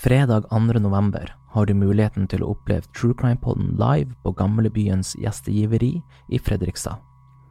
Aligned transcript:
Fredag 0.00 0.46
2. 0.50 0.58
november 0.58 1.36
har 1.48 1.66
du 1.66 1.74
muligheten 1.76 2.24
til 2.32 2.40
å 2.40 2.54
oppleve 2.54 2.88
True 2.96 3.12
Crime-podden 3.20 3.74
live 3.76 4.14
på 4.24 4.30
Gamlebyens 4.32 5.10
gjestegiveri 5.20 5.90
i 6.32 6.38
Fredrikstad. 6.40 6.96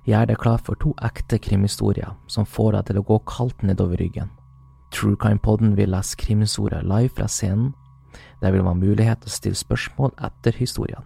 Gjør 0.10 0.32
deg 0.32 0.40
klar 0.42 0.64
for 0.66 0.80
to 0.82 0.96
ekte 1.06 1.38
krimhistorier 1.38 2.16
som 2.26 2.48
får 2.50 2.72
deg 2.74 2.88
til 2.88 3.02
å 3.02 3.04
gå 3.06 3.20
kaldt 3.30 3.62
nedover 3.62 4.02
ryggen. 4.02 4.32
True 4.90 5.14
Crime-podden 5.22 5.76
vil 5.78 5.94
lese 5.94 6.18
krimhistorier 6.18 6.90
live 6.90 7.14
fra 7.20 7.28
scenen. 7.30 7.76
Det 8.42 8.50
vil 8.50 8.66
være 8.66 8.82
mulighet 8.82 9.22
til 9.22 9.30
å 9.30 9.36
stille 9.36 9.62
spørsmål 9.62 10.18
etter 10.18 10.58
historien. 10.58 11.06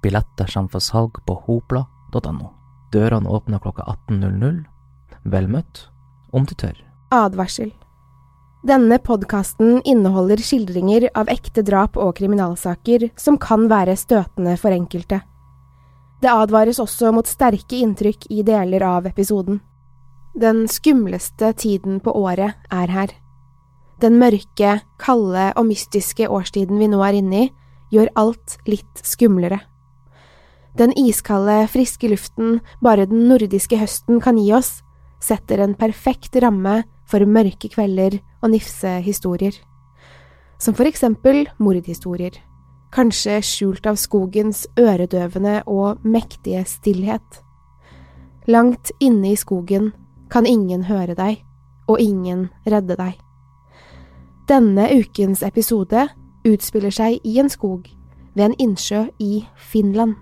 Billetter 0.00 0.48
kommer 0.48 0.72
for 0.78 0.86
salg 0.88 1.20
på 1.28 1.36
hopla.no. 1.44 2.54
Dørene 2.96 3.28
åpner 3.28 3.60
klokka 3.60 3.84
18.00. 4.08 4.64
Vel 5.28 5.52
møtt, 5.58 5.90
om 6.32 6.48
du 6.48 6.56
tør. 6.56 6.80
Advarsel. 7.12 7.76
Denne 8.60 8.98
podkasten 9.00 9.78
inneholder 9.88 10.36
skildringer 10.44 11.06
av 11.16 11.30
ekte 11.32 11.62
drap 11.64 11.94
og 11.96 12.18
kriminalsaker 12.18 13.06
som 13.16 13.38
kan 13.40 13.64
være 13.72 13.94
støtende 13.96 14.52
for 14.60 14.76
enkelte. 14.76 15.22
Det 16.20 16.28
advares 16.28 16.76
også 16.82 17.08
mot 17.16 17.24
sterke 17.24 17.78
inntrykk 17.80 18.26
i 18.28 18.42
deler 18.44 18.84
av 18.84 19.08
episoden. 19.08 19.62
Den 20.36 20.66
skumleste 20.68 21.54
tiden 21.56 22.02
på 22.04 22.12
året 22.12 22.52
er 22.68 22.92
her. 22.92 23.16
Den 24.00 24.20
mørke, 24.20 24.76
kalde 25.00 25.48
og 25.56 25.66
mystiske 25.70 26.28
årstiden 26.28 26.76
vi 26.80 26.92
nå 26.92 27.00
er 27.04 27.16
inne 27.16 27.42
i, 27.46 27.50
gjør 27.96 28.12
alt 28.20 28.58
litt 28.68 29.00
skumlere. 29.00 29.62
Den 30.76 30.92
iskalde, 31.00 31.64
friske 31.72 32.12
luften 32.12 32.60
bare 32.84 33.08
den 33.08 33.24
nordiske 33.32 33.80
høsten 33.80 34.20
kan 34.20 34.36
gi 34.38 34.52
oss, 34.52 34.82
setter 35.20 35.64
en 35.64 35.74
perfekt 35.76 36.36
ramme 36.44 36.82
for 37.10 37.26
mørke 37.26 37.68
kvelder 37.72 38.20
og 38.42 38.52
nifse 38.54 39.00
historier. 39.04 39.56
Som 40.60 40.76
for 40.76 40.86
eksempel 40.86 41.48
mordhistorier, 41.58 42.36
kanskje 42.94 43.38
skjult 43.42 43.86
av 43.86 43.98
skogens 43.98 44.66
øredøvende 44.78 45.62
og 45.66 46.02
mektige 46.04 46.64
stillhet. 46.68 47.42
Langt 48.50 48.92
inne 49.00 49.32
i 49.32 49.38
skogen 49.38 49.92
kan 50.30 50.46
ingen 50.46 50.84
høre 50.88 51.14
deg, 51.14 51.42
og 51.88 52.00
ingen 52.00 52.48
redde 52.66 52.96
deg. 52.98 53.18
Denne 54.48 54.88
ukens 54.98 55.42
episode 55.46 56.08
utspiller 56.46 56.94
seg 56.94 57.20
i 57.26 57.38
en 57.38 57.50
skog 57.50 57.86
ved 58.34 58.44
en 58.44 58.56
innsjø 58.58 59.06
i 59.18 59.44
Finland. 59.56 60.16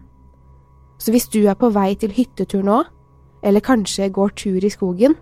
Så 0.99 1.13
hvis 1.15 1.29
du 1.29 1.45
er 1.47 1.55
på 1.55 1.71
vei 1.71 1.95
til 1.95 2.13
hyttetur 2.13 2.65
nå, 2.67 2.83
eller 3.43 3.65
kanskje 3.65 4.11
går 4.11 4.35
tur 4.37 4.65
i 4.65 4.71
skogen, 4.73 5.15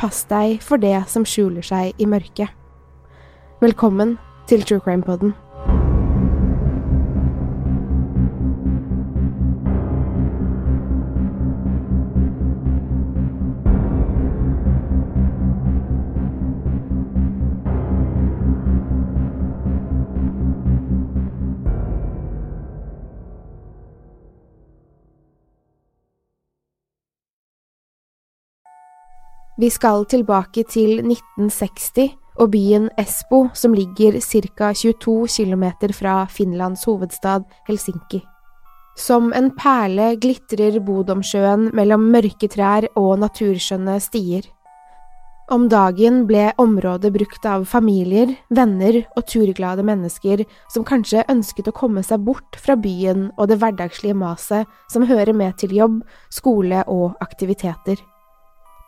pass 0.00 0.24
deg 0.30 0.60
for 0.64 0.80
det 0.80 0.96
som 1.10 1.26
skjuler 1.28 1.64
seg 1.64 1.94
i 2.00 2.08
mørket. 2.08 2.50
Velkommen 3.62 4.18
til 4.50 4.64
True 4.66 4.82
Crime 4.82 5.02
Poden. 5.06 5.34
Vi 29.54 29.68
skal 29.70 30.02
tilbake 30.10 30.64
til 30.66 30.98
1960 30.98 32.08
og 32.42 32.48
byen 32.50 32.88
Espo, 32.98 33.44
som 33.54 33.74
ligger 33.74 34.16
ca. 34.18 34.72
22 34.74 35.28
km 35.30 35.64
fra 35.94 36.24
Finlands 36.26 36.82
hovedstad 36.84 37.44
Helsinki. 37.68 38.18
Som 38.98 39.30
en 39.32 39.52
perle 39.54 40.16
glitrer 40.18 40.80
Bodomsjøen 40.82 41.68
mellom 41.74 42.10
mørke 42.10 42.48
trær 42.50 42.88
og 42.98 43.20
naturskjønne 43.22 44.00
stier. 44.02 44.42
Om 45.54 45.68
dagen 45.68 46.24
ble 46.26 46.48
området 46.58 47.12
brukt 47.14 47.46
av 47.46 47.66
familier, 47.68 48.32
venner 48.50 49.04
og 49.14 49.26
turglade 49.28 49.84
mennesker 49.86 50.42
som 50.72 50.86
kanskje 50.88 51.22
ønsket 51.30 51.68
å 51.70 51.76
komme 51.76 52.02
seg 52.02 52.24
bort 52.26 52.58
fra 52.58 52.74
byen 52.74 53.28
og 53.36 53.52
det 53.52 53.60
hverdagslige 53.62 54.18
maset 54.18 54.66
som 54.90 55.06
hører 55.06 55.36
med 55.36 55.54
til 55.62 55.76
jobb, 55.78 56.00
skole 56.32 56.82
og 56.88 57.14
aktiviteter. 57.22 58.02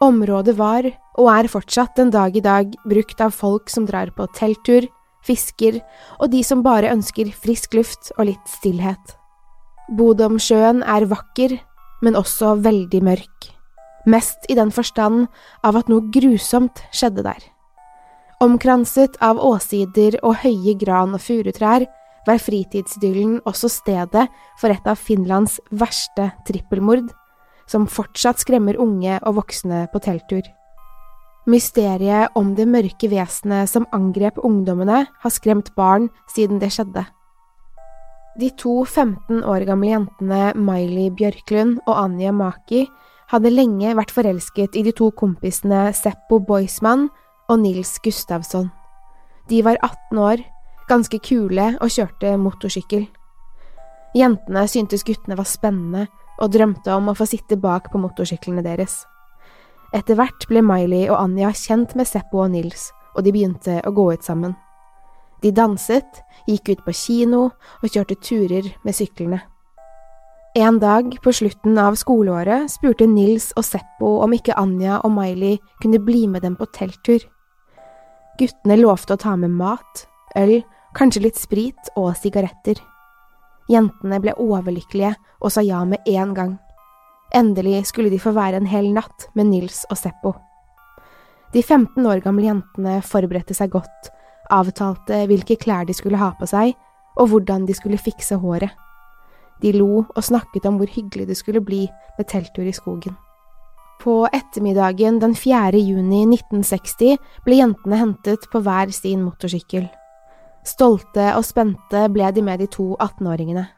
Området 0.04 0.58
var, 0.58 0.84
og 1.16 1.28
er 1.32 1.48
fortsatt 1.48 1.96
den 1.96 2.10
dag 2.12 2.34
i 2.36 2.42
dag, 2.44 2.74
brukt 2.84 3.20
av 3.24 3.32
folk 3.32 3.70
som 3.72 3.86
drar 3.88 4.10
på 4.12 4.26
telttur, 4.36 4.84
fisker 5.24 5.80
og 6.20 6.30
de 6.34 6.42
som 6.44 6.60
bare 6.62 6.92
ønsker 6.92 7.32
frisk 7.32 7.74
luft 7.78 8.12
og 8.18 8.28
litt 8.28 8.52
stillhet. 8.58 9.16
Bodomsjøen 9.96 10.84
er 10.84 11.08
vakker, 11.08 11.56
men 12.04 12.18
også 12.18 12.58
veldig 12.60 13.02
mørk, 13.08 13.50
mest 14.04 14.44
i 14.52 14.58
den 14.58 14.70
forstand 14.74 15.26
av 15.64 15.80
at 15.80 15.88
noe 15.88 16.04
grusomt 16.12 16.84
skjedde 16.92 17.24
der. 17.24 17.40
Omkranset 18.44 19.16
av 19.24 19.40
åsider 19.40 20.18
og 20.20 20.42
høye 20.42 20.76
gran- 20.76 21.16
og 21.16 21.24
furutrær 21.24 21.86
var 22.26 22.42
fritidsidyllen 22.42 23.38
også 23.48 23.70
stedet 23.72 24.26
for 24.60 24.74
et 24.74 24.84
av 24.84 25.00
Finlands 25.00 25.56
verste 25.72 26.34
trippelmord 26.44 27.08
som 27.70 27.88
fortsatt 27.90 28.40
skremmer 28.42 28.78
unge 28.80 29.18
og 29.22 29.40
voksne 29.40 29.86
på 29.92 30.02
telttur. 30.04 30.46
Mysteriet 31.46 32.34
om 32.34 32.54
det 32.58 32.66
mørke 32.66 33.10
vesenet 33.10 33.70
som 33.70 33.86
angrep 33.94 34.38
ungdommene, 34.42 35.04
har 35.06 35.30
skremt 35.30 35.70
barn 35.78 36.08
siden 36.32 36.58
det 36.62 36.72
skjedde. 36.74 37.04
De 38.36 38.50
to 38.58 38.82
15 38.84 39.44
år 39.48 39.64
gamle 39.64 39.92
jentene 39.92 40.50
Miley 40.58 41.12
Bjørklund 41.14 41.78
og 41.86 41.94
Anja 41.96 42.34
Maki 42.34 42.82
hadde 43.30 43.52
lenge 43.54 43.94
vært 43.96 44.12
forelsket 44.12 44.76
i 44.76 44.82
de 44.86 44.92
to 44.94 45.08
kompisene 45.16 45.86
Seppo 45.96 46.40
Boisman 46.42 47.06
og 47.48 47.62
Nils 47.62 47.94
Gustavsson. 48.04 48.68
De 49.48 49.62
var 49.64 49.78
18 49.80 50.18
år, 50.18 50.42
ganske 50.90 51.18
kule 51.22 51.70
og 51.80 51.94
kjørte 51.94 52.34
motorsykkel. 52.42 53.06
Jentene 54.18 54.66
syntes 54.68 55.06
guttene 55.06 55.38
var 55.38 55.48
spennende 55.48 56.06
og 56.40 56.52
drømte 56.52 56.94
om 56.94 57.10
å 57.10 57.16
få 57.16 57.26
sitte 57.28 57.58
bak 57.60 57.90
på 57.92 58.00
motorsyklene 58.00 58.64
deres. 58.64 59.04
Etter 59.94 60.18
hvert 60.18 60.46
ble 60.50 60.62
Miley 60.66 61.06
og 61.08 61.18
Anja 61.20 61.52
kjent 61.54 61.94
med 61.96 62.08
Seppo 62.08 62.42
og 62.44 62.52
Nils, 62.52 62.90
og 63.16 63.24
de 63.24 63.32
begynte 63.32 63.80
å 63.86 63.92
gå 63.96 64.10
ut 64.12 64.24
sammen. 64.26 64.56
De 65.42 65.52
danset, 65.54 66.22
gikk 66.48 66.72
ut 66.72 66.82
på 66.86 66.94
kino 66.96 67.42
og 67.50 67.86
kjørte 67.92 68.16
turer 68.20 68.72
med 68.84 68.96
syklene. 68.96 69.42
En 70.56 70.78
dag 70.80 71.10
på 71.20 71.32
slutten 71.36 71.76
av 71.76 71.98
skoleåret 72.00 72.70
spurte 72.72 73.04
Nils 73.08 73.50
og 73.60 73.66
Seppo 73.68 74.14
om 74.24 74.32
ikke 74.32 74.56
Anja 74.56 75.02
og 75.04 75.12
Miley 75.12 75.58
kunne 75.82 76.00
bli 76.00 76.24
med 76.32 76.46
dem 76.46 76.56
på 76.56 76.68
telttur. 76.72 77.20
Guttene 78.40 78.78
lovte 78.80 79.16
å 79.16 79.20
ta 79.20 79.34
med 79.36 79.52
mat, 79.52 80.06
øl, 80.36 80.62
kanskje 80.96 81.26
litt 81.26 81.40
sprit 81.40 81.92
og 81.96 82.14
sigaretter. 82.16 82.80
Jentene 83.70 84.20
ble 84.22 84.34
overlykkelige 84.38 85.14
og 85.40 85.52
sa 85.52 85.64
ja 85.64 85.82
med 85.84 86.06
en 86.06 86.34
gang. 86.34 86.56
Endelig 87.34 87.86
skulle 87.90 88.12
de 88.12 88.20
få 88.22 88.32
være 88.36 88.60
en 88.60 88.70
hel 88.70 88.92
natt 88.94 89.28
med 89.34 89.50
Nils 89.50 89.82
og 89.90 89.98
Seppo. 89.98 90.36
De 91.52 91.62
15 91.62 92.06
år 92.06 92.22
gamle 92.24 92.46
jentene 92.46 93.00
forberedte 93.06 93.54
seg 93.56 93.72
godt, 93.74 94.10
avtalte 94.52 95.24
hvilke 95.26 95.56
klær 95.58 95.86
de 95.86 95.94
skulle 95.96 96.20
ha 96.20 96.32
på 96.38 96.46
seg, 96.50 96.74
og 97.16 97.30
hvordan 97.32 97.66
de 97.66 97.74
skulle 97.74 97.98
fikse 97.98 98.38
håret. 98.38 98.70
De 99.62 99.72
lo 99.72 100.04
og 100.04 100.24
snakket 100.24 100.66
om 100.68 100.76
hvor 100.76 100.90
hyggelig 100.92 101.30
det 101.30 101.38
skulle 101.38 101.64
bli 101.64 101.86
med 102.18 102.28
telttur 102.28 102.66
i 102.66 102.74
skogen. 102.76 103.16
På 104.02 104.26
ettermiddagen 104.28 105.18
den 105.22 105.34
4. 105.34 105.80
juni 105.80 106.26
1960 106.28 107.16
ble 107.46 107.62
jentene 107.62 108.00
hentet 108.02 108.44
på 108.52 108.60
hver 108.60 108.92
sin 108.92 109.24
motorsykkel. 109.24 109.88
Stolte 110.66 111.28
og 111.36 111.44
spente 111.46 112.06
ble 112.10 112.30
de 112.34 112.42
med 112.42 112.58
de 112.58 112.66
to 112.70 112.94
18-åringene. 112.98 113.68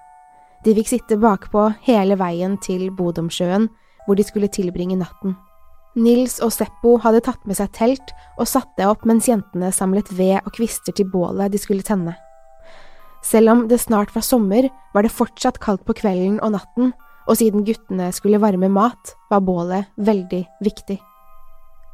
De 0.64 0.74
fikk 0.74 0.88
sitte 0.90 1.18
bakpå 1.20 1.68
hele 1.84 2.16
veien 2.18 2.56
til 2.64 2.88
Bodomsjøen, 2.96 3.68
hvor 4.06 4.16
de 4.16 4.24
skulle 4.24 4.48
tilbringe 4.48 4.96
natten. 4.98 5.36
Nils 5.98 6.38
og 6.44 6.52
Seppo 6.54 6.94
hadde 7.02 7.20
tatt 7.26 7.42
med 7.48 7.58
seg 7.58 7.72
telt 7.76 8.12
og 8.38 8.48
satt 8.48 8.70
det 8.78 8.86
opp 8.88 9.04
mens 9.08 9.28
jentene 9.28 9.70
samlet 9.74 10.10
ved 10.14 10.38
og 10.44 10.54
kvister 10.56 10.94
til 10.94 11.08
bålet 11.12 11.52
de 11.52 11.60
skulle 11.60 11.84
tenne. 11.84 12.14
Selv 13.24 13.50
om 13.52 13.64
det 13.68 13.80
snart 13.82 14.14
var 14.14 14.24
sommer, 14.24 14.68
var 14.94 15.04
det 15.04 15.12
fortsatt 15.12 15.58
kaldt 15.60 15.84
på 15.84 15.96
kvelden 15.98 16.38
og 16.44 16.54
natten, 16.54 16.92
og 17.28 17.36
siden 17.36 17.66
guttene 17.66 18.08
skulle 18.16 18.40
varme 18.40 18.70
mat, 18.72 19.12
var 19.28 19.44
bålet 19.44 19.90
veldig 20.00 20.44
viktig. 20.64 20.96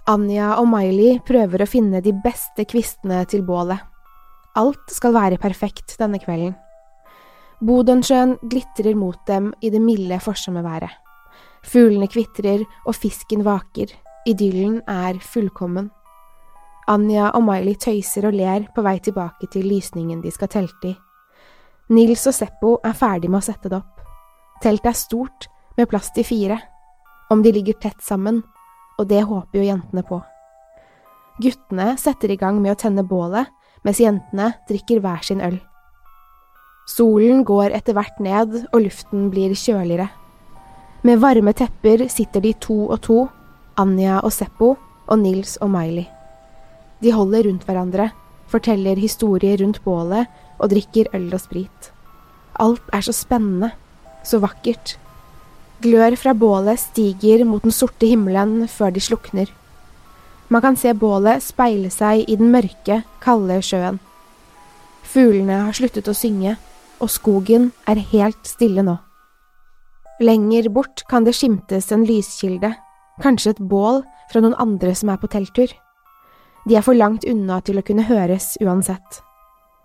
Anja 0.07 0.53
og 0.61 0.69
Miley 0.69 1.19
prøver 1.25 1.65
å 1.65 1.69
finne 1.69 2.05
de 2.05 2.13
beste 2.23 2.67
kvistene 2.69 3.23
til 3.31 3.43
bålet. 3.47 3.81
Alt 4.55 4.93
skal 4.95 5.15
være 5.17 5.41
perfekt 5.43 5.97
denne 5.99 6.21
kvelden. 6.23 6.55
Bodensjøen 7.65 8.37
glitrer 8.51 8.95
mot 8.95 9.19
dem 9.27 9.53
i 9.63 9.71
det 9.71 9.81
milde 9.83 10.19
forsommerværet. 10.23 10.93
Fuglene 11.65 12.07
kvitrer 12.13 12.63
og 12.85 12.95
fisken 12.95 13.43
vaker, 13.47 13.89
idyllen 14.29 14.83
er 14.91 15.19
fullkommen. 15.19 15.89
Anja 16.87 17.31
og 17.33 17.43
Miley 17.47 17.79
tøyser 17.81 18.29
og 18.29 18.37
ler 18.37 18.69
på 18.77 18.85
vei 18.85 18.99
tilbake 19.01 19.49
til 19.51 19.65
lysningen 19.67 20.21
de 20.23 20.31
skal 20.35 20.53
telte 20.53 20.93
i. 20.93 20.95
Nils 21.95 22.27
og 22.29 22.37
Seppo 22.37 22.77
er 22.85 22.95
ferdig 22.97 23.31
med 23.33 23.41
å 23.41 23.47
sette 23.49 23.73
det 23.73 23.81
opp. 23.81 24.05
Teltet 24.63 24.93
er 24.93 24.99
stort, 24.99 25.49
med 25.77 25.89
plass 25.91 26.13
til 26.15 26.25
fire. 26.25 26.61
Om 27.33 27.43
de 27.43 27.51
ligger 27.57 27.81
tett 27.81 28.05
sammen, 28.05 28.43
og 29.01 29.09
det 29.11 29.25
håper 29.27 29.59
jo 29.59 29.67
jentene 29.67 30.05
på. 30.07 30.21
Guttene 31.43 31.97
setter 31.99 32.31
i 32.31 32.39
gang 32.39 32.61
med 32.63 32.77
å 32.77 32.79
tenne 32.79 33.03
bålet, 33.09 33.49
mens 33.85 34.01
jentene 34.01 34.55
drikker 34.69 35.03
hver 35.05 35.23
sin 35.27 35.43
øl. 35.45 35.61
Solen 36.89 37.45
går 37.49 37.73
etter 37.77 37.97
hvert 37.97 38.19
ned, 38.21 38.67
og 38.73 38.85
luften 38.85 39.31
blir 39.33 39.55
kjøligere. 39.57 40.11
Med 41.05 41.21
varme 41.21 41.53
tepper 41.57 42.07
sitter 42.13 42.45
de 42.45 42.53
to 42.61 42.77
og 42.89 43.01
to, 43.05 43.19
Anja 43.81 44.21
og 44.21 44.33
Seppo 44.33 44.75
og 45.05 45.19
Nils 45.21 45.57
og 45.65 45.73
Miley. 45.73 46.07
De 47.03 47.13
holder 47.13 47.49
rundt 47.49 47.65
hverandre, 47.69 48.11
forteller 48.49 49.01
historier 49.01 49.59
rundt 49.61 49.83
bålet 49.85 50.29
og 50.59 50.71
drikker 50.73 51.11
øl 51.17 51.33
og 51.33 51.43
sprit. 51.43 51.91
Alt 52.61 52.85
er 52.95 53.03
så 53.05 53.13
spennende, 53.17 53.73
så 54.25 54.41
vakkert. 54.41 54.95
Glør 55.85 56.17
fra 56.17 56.33
bålet 56.33 56.81
stiger 56.81 57.45
mot 57.49 57.65
den 57.65 57.75
sorte 57.75 58.09
himmelen 58.09 58.69
før 58.71 58.95
de 58.95 59.03
slukner. 59.03 59.51
Man 60.49 60.63
kan 60.63 60.77
se 60.77 60.93
bålet 60.93 61.43
speile 61.43 61.91
seg 61.91 62.29
i 62.29 62.37
den 62.37 62.53
mørke, 62.53 63.03
kalde 63.25 63.61
sjøen. 63.65 63.99
Fuglene 65.05 65.63
har 65.67 65.77
sluttet 65.77 66.09
å 66.11 66.17
synge, 66.17 66.57
og 67.01 67.11
skogen 67.11 67.71
er 67.89 68.01
helt 68.13 68.49
stille 68.49 68.85
nå. 68.85 68.97
Lenger 70.23 70.69
bort 70.71 71.03
kan 71.11 71.25
det 71.27 71.35
skimtes 71.35 71.91
en 71.93 72.05
lyskilde, 72.07 72.71
kanskje 73.23 73.55
et 73.55 73.65
bål 73.73 74.03
fra 74.31 74.43
noen 74.43 74.57
andre 74.63 74.95
som 74.95 75.11
er 75.11 75.19
på 75.23 75.31
telttur. 75.33 75.73
De 76.69 76.77
er 76.77 76.85
for 76.85 76.97
langt 76.97 77.27
unna 77.29 77.61
til 77.65 77.81
å 77.81 77.85
kunne 77.85 78.07
høres 78.09 78.55
uansett. 78.63 79.21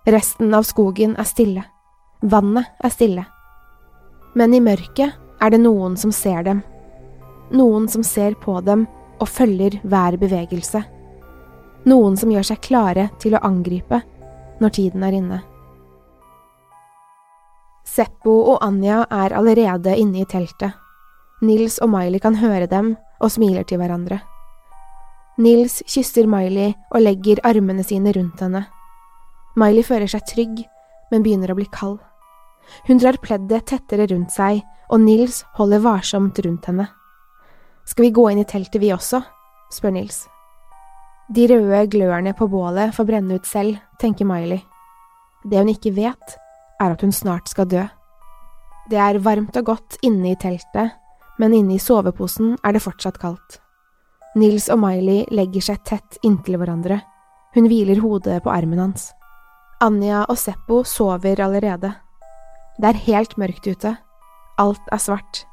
Resten 0.08 0.54
av 0.56 0.64
skogen 0.68 1.16
er 1.20 1.28
stille. 1.28 1.64
Vannet 2.22 2.68
er 2.84 2.92
stille. 2.92 3.26
Men 4.34 4.54
i 4.54 4.62
mørket 4.64 5.16
er 5.40 5.52
det 5.52 5.60
noen 5.60 5.96
som 6.00 6.12
ser 6.14 6.44
dem. 6.46 6.62
Noen 7.50 7.88
som 7.90 8.04
ser 8.06 8.36
på 8.40 8.60
dem 8.64 8.86
og 9.20 9.28
følger 9.28 9.78
hver 9.84 10.16
bevegelse. 10.20 10.82
Noen 11.88 12.16
som 12.20 12.32
gjør 12.32 12.50
seg 12.50 12.60
klare 12.64 13.08
til 13.20 13.36
å 13.36 13.44
angripe 13.46 14.02
når 14.60 14.74
tiden 14.76 15.04
er 15.06 15.16
inne. 15.16 15.38
Seppo 17.88 18.34
og 18.52 18.60
Anja 18.62 19.02
er 19.10 19.34
allerede 19.34 19.96
inne 19.98 20.22
i 20.22 20.28
teltet. 20.28 20.76
Nils 21.42 21.78
og 21.80 21.88
Miley 21.90 22.20
kan 22.20 22.36
høre 22.36 22.68
dem 22.68 22.92
og 23.20 23.32
smiler 23.32 23.64
til 23.64 23.80
hverandre. 23.80 24.20
Nils 25.40 25.80
kysser 25.88 26.28
Miley 26.28 26.74
og 26.92 27.00
legger 27.00 27.40
armene 27.48 27.84
sine 27.86 28.12
rundt 28.12 28.44
henne. 28.44 28.66
Miley 29.56 29.82
føler 29.82 30.10
seg 30.10 30.26
trygg, 30.28 30.60
men 31.10 31.24
begynner 31.24 31.50
å 31.50 31.56
bli 31.58 31.66
kald. 31.72 31.98
Hun 32.86 33.00
drar 33.00 33.18
pleddet 33.24 33.66
tettere 33.72 34.06
rundt 34.12 34.30
seg, 34.34 34.60
og 34.92 35.00
Nils 35.02 35.42
holder 35.56 35.82
varsomt 35.82 36.38
rundt 36.44 36.68
henne. 36.68 36.86
Skal 37.90 38.06
vi 38.06 38.10
gå 38.14 38.28
inn 38.30 38.38
i 38.38 38.46
teltet 38.46 38.78
vi 38.78 38.92
også? 38.94 39.18
spør 39.74 39.94
Nils. 39.96 40.22
De 41.34 41.46
røde 41.50 41.86
glørne 41.90 42.34
på 42.38 42.46
bålet 42.50 42.94
får 42.94 43.06
brenne 43.06 43.38
ut 43.38 43.46
selv, 43.46 43.80
tenker 43.98 44.26
Miley. 44.26 44.60
Det 45.42 45.58
hun 45.58 45.70
ikke 45.72 45.94
vet, 45.96 46.36
er 46.78 46.94
at 46.94 47.02
hun 47.02 47.14
snart 47.14 47.50
skal 47.50 47.66
dø. 47.70 47.82
Det 48.90 48.98
er 48.98 49.18
varmt 49.22 49.58
og 49.58 49.66
godt 49.72 49.98
inne 50.06 50.32
i 50.32 50.38
teltet, 50.38 50.94
men 51.38 51.54
inne 51.56 51.76
i 51.76 51.82
soveposen 51.82 52.56
er 52.62 52.74
det 52.76 52.82
fortsatt 52.84 53.18
kaldt. 53.22 53.58
Nils 54.38 54.68
og 54.70 54.78
Miley 54.84 55.24
legger 55.34 55.66
seg 55.70 55.82
tett 55.86 56.20
inntil 56.26 56.60
hverandre. 56.60 57.00
Hun 57.56 57.66
hviler 57.66 57.98
hodet 58.02 58.38
på 58.44 58.54
armen 58.54 58.78
hans. 58.78 59.10
Anja 59.82 60.22
og 60.28 60.38
Seppo 60.38 60.84
sover 60.86 61.42
allerede. 61.42 61.90
Det 62.78 62.92
er 62.92 63.04
helt 63.08 63.34
mørkt 63.40 63.66
ute. 63.66 63.96
Alt 64.62 64.94
er 64.94 65.02
svart. 65.02 65.44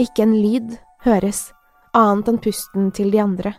Ikke 0.00 0.24
en 0.24 0.36
lyd 0.38 0.78
høres, 1.04 1.50
annet 1.98 2.28
enn 2.30 2.42
pusten 2.42 2.92
til 2.94 3.10
de 3.12 3.20
andre. 3.22 3.54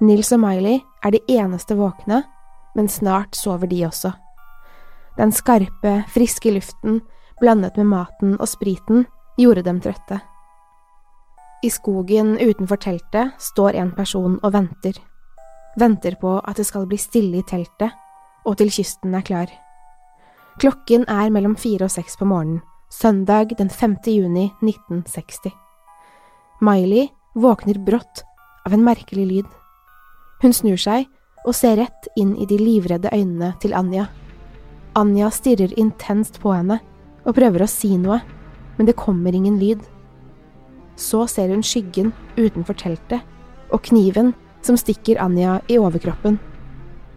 Nils 0.00 0.32
og 0.32 0.42
Miley 0.42 0.80
er 1.04 1.14
de 1.14 1.20
eneste 1.32 1.76
våkne, 1.76 2.22
men 2.76 2.88
snart 2.88 3.36
sover 3.36 3.68
de 3.70 3.82
også. 3.86 4.12
Den 5.16 5.32
skarpe, 5.32 6.02
friske 6.12 6.52
luften 6.52 7.00
blandet 7.40 7.76
med 7.76 7.88
maten 7.92 8.34
og 8.40 8.48
spriten 8.48 9.06
gjorde 9.40 9.64
dem 9.64 9.80
trøtte. 9.80 10.20
I 11.64 11.70
skogen 11.72 12.36
utenfor 12.36 12.76
teltet 12.80 13.32
står 13.40 13.78
en 13.80 13.92
person 13.96 14.36
og 14.42 14.52
venter. 14.52 14.98
Venter 15.80 16.16
på 16.20 16.38
at 16.40 16.56
det 16.60 16.66
skal 16.68 16.84
bli 16.88 16.98
stille 17.00 17.40
i 17.40 17.46
teltet 17.48 17.92
og 18.46 18.56
til 18.60 18.70
kysten 18.70 19.14
er 19.14 19.24
klar. 19.26 19.50
Klokken 20.60 21.04
er 21.08 21.30
mellom 21.30 21.56
fire 21.56 21.88
og 21.88 21.92
seks 21.92 22.16
på 22.16 22.28
morgenen, 22.28 22.62
søndag 22.90 23.56
den 23.58 23.70
5. 23.70 23.96
juni 24.06 24.46
1960. 24.62 25.52
Miley 26.60 27.08
våkner 27.36 27.78
brått 27.78 28.24
av 28.66 28.72
en 28.72 28.84
merkelig 28.84 29.26
lyd. 29.26 29.48
Hun 30.42 30.52
snur 30.56 30.80
seg 30.80 31.04
og 31.46 31.54
ser 31.54 31.76
rett 31.76 32.08
inn 32.16 32.34
i 32.40 32.46
de 32.48 32.56
livredde 32.58 33.12
øynene 33.12 33.52
til 33.60 33.74
Anja. 33.76 34.06
Anja 34.96 35.28
stirrer 35.30 35.74
intenst 35.76 36.40
på 36.40 36.54
henne 36.56 36.80
og 37.26 37.36
prøver 37.36 37.62
å 37.62 37.68
si 37.70 37.92
noe, 38.00 38.22
men 38.78 38.88
det 38.88 38.96
kommer 38.96 39.36
ingen 39.36 39.60
lyd. 39.60 39.84
Så 40.96 41.26
ser 41.28 41.52
hun 41.52 41.64
skyggen 41.64 42.14
utenfor 42.38 42.78
teltet 42.80 43.20
og 43.68 43.84
kniven 43.84 44.32
som 44.64 44.80
stikker 44.80 45.20
Anja 45.20 45.60
i 45.68 45.76
overkroppen. 45.78 46.40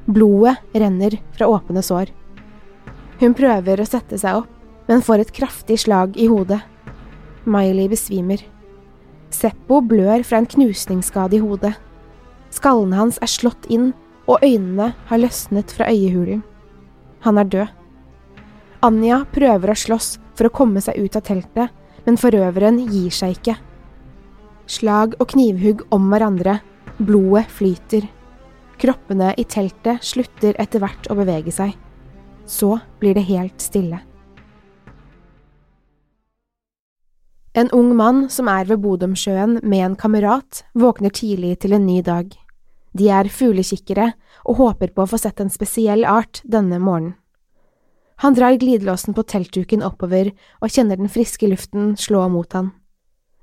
Blodet 0.09 0.57
renner 0.75 1.15
fra 1.31 1.47
åpne 1.47 1.83
sår. 1.85 2.11
Hun 3.19 3.35
prøver 3.37 3.79
å 3.79 3.87
sette 3.87 4.19
seg 4.19 4.43
opp, 4.43 4.51
men 4.89 5.03
får 5.05 5.23
et 5.23 5.35
kraftig 5.35 5.79
slag 5.85 6.17
i 6.17 6.27
hodet. 6.27 6.59
Miley 7.45 7.87
besvimer. 7.91 8.41
Seppo 9.39 9.79
blør 9.85 10.23
fra 10.27 10.41
en 10.41 10.49
knusningsskade 10.49 11.37
i 11.37 11.43
hodet. 11.43 11.71
Skallen 12.51 12.95
hans 12.97 13.19
er 13.23 13.29
slått 13.31 13.69
inn, 13.71 13.93
og 14.27 14.43
øynene 14.43 14.91
har 15.07 15.21
løsnet 15.21 15.71
fra 15.71 15.87
øyehulen. 15.89 16.41
Han 17.23 17.39
er 17.39 17.47
død. 17.53 17.69
Anja 18.83 19.21
prøver 19.31 19.71
å 19.71 19.77
slåss 19.79 20.09
for 20.35 20.49
å 20.49 20.55
komme 20.55 20.83
seg 20.83 20.99
ut 20.99 21.15
av 21.15 21.23
teltet, 21.27 21.71
men 22.05 22.19
forøveren 22.19 22.81
gir 22.91 23.15
seg 23.15 23.37
ikke. 23.37 23.55
Slag 24.69 25.15
og 25.19 25.31
knivhugg 25.33 25.85
om 25.95 26.11
hverandre, 26.11 26.59
blodet 26.99 27.47
flyter. 27.55 28.05
Kroppene 28.79 29.33
i 29.39 29.47
teltet 29.47 30.03
slutter 30.05 30.55
etter 30.59 30.83
hvert 30.83 31.09
å 31.11 31.17
bevege 31.19 31.51
seg. 31.51 31.73
Så 32.47 32.75
blir 32.99 33.15
det 33.15 33.27
helt 33.31 33.59
stille. 33.63 34.03
En 37.57 37.71
ung 37.73 37.95
mann 37.97 38.27
som 38.29 38.47
er 38.47 38.67
ved 38.69 38.81
Bodomsjøen 38.83 39.59
med 39.63 39.81
en 39.85 39.95
kamerat, 39.97 40.63
våkner 40.77 41.09
tidlig 41.09 41.59
til 41.63 41.73
en 41.73 41.87
ny 41.87 42.01
dag. 42.05 42.29
De 42.93 43.09
er 43.09 43.29
fuglekikkere 43.29 44.11
og 44.45 44.59
håper 44.59 44.93
på 44.93 45.05
å 45.05 45.09
få 45.09 45.17
sett 45.21 45.41
en 45.41 45.49
spesiell 45.49 46.05
art 46.05 46.43
denne 46.45 46.77
morgenen. 46.79 47.15
Han 48.19 48.35
drar 48.35 48.57
glidelåsen 48.59 49.15
på 49.15 49.23
teltduken 49.23 49.83
oppover 49.85 50.33
og 50.59 50.73
kjenner 50.73 50.99
den 50.99 51.07
friske 51.07 51.47
luften 51.47 51.93
slå 51.95 52.25
mot 52.27 52.51
han. 52.51 52.73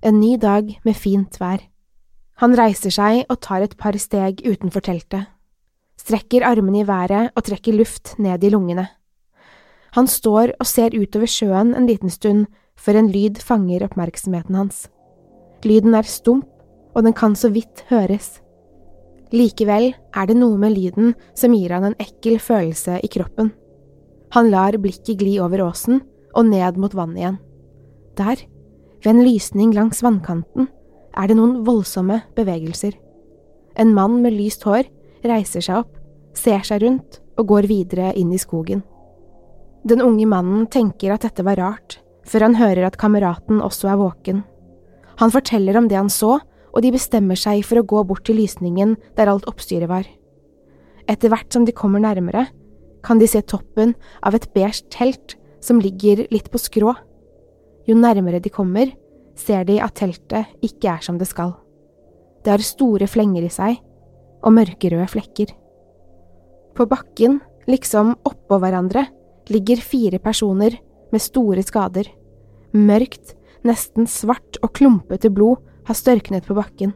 En 0.05 0.21
ny 0.21 0.35
dag 0.37 0.75
med 0.85 0.99
fint 1.01 1.39
vær. 1.41 1.63
Han 2.45 2.53
reiser 2.59 2.93
seg 2.93 3.23
og 3.33 3.41
tar 3.41 3.65
et 3.65 3.79
par 3.81 3.97
steg 3.97 4.43
utenfor 4.45 4.85
teltet, 4.85 5.25
strekker 5.97 6.45
armene 6.45 6.83
i 6.83 6.87
været 6.87 7.33
og 7.33 7.47
trekker 7.49 7.73
luft 7.73 8.13
ned 8.21 8.45
i 8.45 8.53
lungene. 8.53 8.85
Han 9.97 10.05
står 10.05 10.53
og 10.61 10.69
ser 10.69 10.93
utover 10.93 11.31
sjøen 11.31 11.73
en 11.73 11.89
liten 11.89 12.13
stund 12.13 12.45
før 12.77 13.01
en 13.01 13.11
lyd 13.13 13.41
fanger 13.43 13.85
oppmerksomheten 13.87 14.57
hans. 14.59 14.87
Lyden 15.67 15.97
er 15.97 16.07
stump, 16.07 16.49
og 16.97 17.05
den 17.05 17.17
kan 17.17 17.35
så 17.37 17.51
vidt 17.53 17.85
høres. 17.91 18.39
Likevel 19.35 19.91
er 20.15 20.29
det 20.29 20.37
noe 20.39 20.57
med 20.61 20.77
lyden 20.77 21.15
som 21.37 21.55
gir 21.57 21.75
han 21.75 21.89
en 21.89 21.99
ekkel 22.01 22.39
følelse 22.41 23.01
i 23.03 23.11
kroppen. 23.13 23.51
Han 24.37 24.51
lar 24.53 24.79
blikket 24.81 25.19
gli 25.21 25.37
over 25.43 25.65
åsen 25.67 26.01
og 26.37 26.49
ned 26.49 26.79
mot 26.81 26.95
vannet 26.95 27.21
igjen. 27.21 27.39
Der, 28.17 28.41
ved 29.05 29.13
en 29.13 29.25
lysning 29.27 29.75
langs 29.77 30.03
vannkanten, 30.05 30.71
er 31.17 31.29
det 31.29 31.37
noen 31.39 31.63
voldsomme 31.67 32.21
bevegelser. 32.37 32.95
En 33.77 33.93
mann 33.97 34.21
med 34.23 34.37
lyst 34.37 34.65
hår 34.65 34.89
reiser 35.27 35.65
seg 35.65 35.83
opp, 35.83 35.93
ser 36.37 36.65
seg 36.65 36.85
rundt 36.85 37.21
og 37.37 37.49
går 37.51 37.69
videre 37.69 38.13
inn 38.17 38.33
i 38.33 38.41
skogen. 38.41 38.83
Den 39.87 40.03
unge 40.03 40.27
mannen 40.29 40.67
tenker 40.73 41.15
at 41.15 41.27
dette 41.27 41.45
var 41.47 41.61
rart, 41.61 42.01
før 42.27 42.49
han 42.49 42.59
hører 42.59 42.89
at 42.89 42.99
kameraten 43.01 43.63
også 43.65 43.91
er 43.93 44.01
våken. 44.01 44.43
Han 45.23 45.33
forteller 45.33 45.79
om 45.79 45.89
det 45.89 45.99
han 45.99 46.13
så, 46.13 46.37
og 46.77 46.85
de 46.85 46.93
bestemmer 46.93 47.39
seg 47.41 47.63
for 47.65 47.81
å 47.81 47.87
gå 47.89 48.03
bort 48.05 48.27
til 48.29 48.37
lysningen 48.41 48.97
der 49.17 49.31
alt 49.33 49.47
oppstyret 49.49 49.89
var. 49.89 50.05
Etter 51.09 51.31
hvert 51.33 51.49
som 51.55 51.65
de 51.65 51.75
kommer 51.77 52.03
nærmere, 52.03 52.49
kan 53.07 53.21
de 53.23 53.29
se 53.31 53.41
toppen 53.47 53.95
av 54.27 54.35
et 54.37 54.49
beige 54.53 54.83
telt 54.93 55.37
som 55.63 55.81
ligger 55.81 56.27
litt 56.35 56.51
på 56.51 56.61
skrå. 56.61 56.93
Jo 57.87 57.95
nærmere 57.97 58.43
de 58.43 58.53
kommer, 58.53 58.91
ser 59.39 59.65
de 59.69 59.79
at 59.83 59.95
teltet 59.97 60.51
ikke 60.65 60.97
er 60.97 61.05
som 61.07 61.21
det 61.21 61.29
skal. 61.31 61.55
Det 62.43 62.53
har 62.53 62.65
store 62.65 63.09
flenger 63.11 63.47
i 63.47 63.53
seg, 63.53 63.79
og 64.43 64.55
mørkerøde 64.55 65.07
flekker. 65.11 65.53
På 66.77 66.87
bakken, 66.91 67.41
liksom 67.71 68.13
oppå 68.27 68.59
hverandre, 68.63 69.07
ligger 69.51 69.81
fire 69.83 70.21
personer 70.23 70.77
med 71.17 71.25
store 71.25 71.65
skader. 71.65 72.11
Mørkt, 72.77 73.33
nesten 73.65 74.09
svart 74.11 74.61
og 74.63 74.75
klumpete 74.77 75.31
blod 75.33 75.63
har 75.89 75.97
størknet 75.97 76.45
på 76.47 76.57
bakken. 76.59 76.93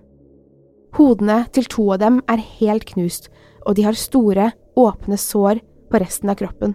Hodene 0.98 1.44
til 1.54 1.68
to 1.70 1.86
av 1.94 2.02
dem 2.02 2.18
er 2.28 2.42
helt 2.58 2.84
knust, 2.90 3.30
og 3.64 3.78
de 3.78 3.86
har 3.86 3.96
store, 3.96 4.50
åpne 4.76 5.16
sår 5.18 5.62
på 5.90 6.00
resten 6.02 6.30
av 6.32 6.38
kroppen. 6.40 6.74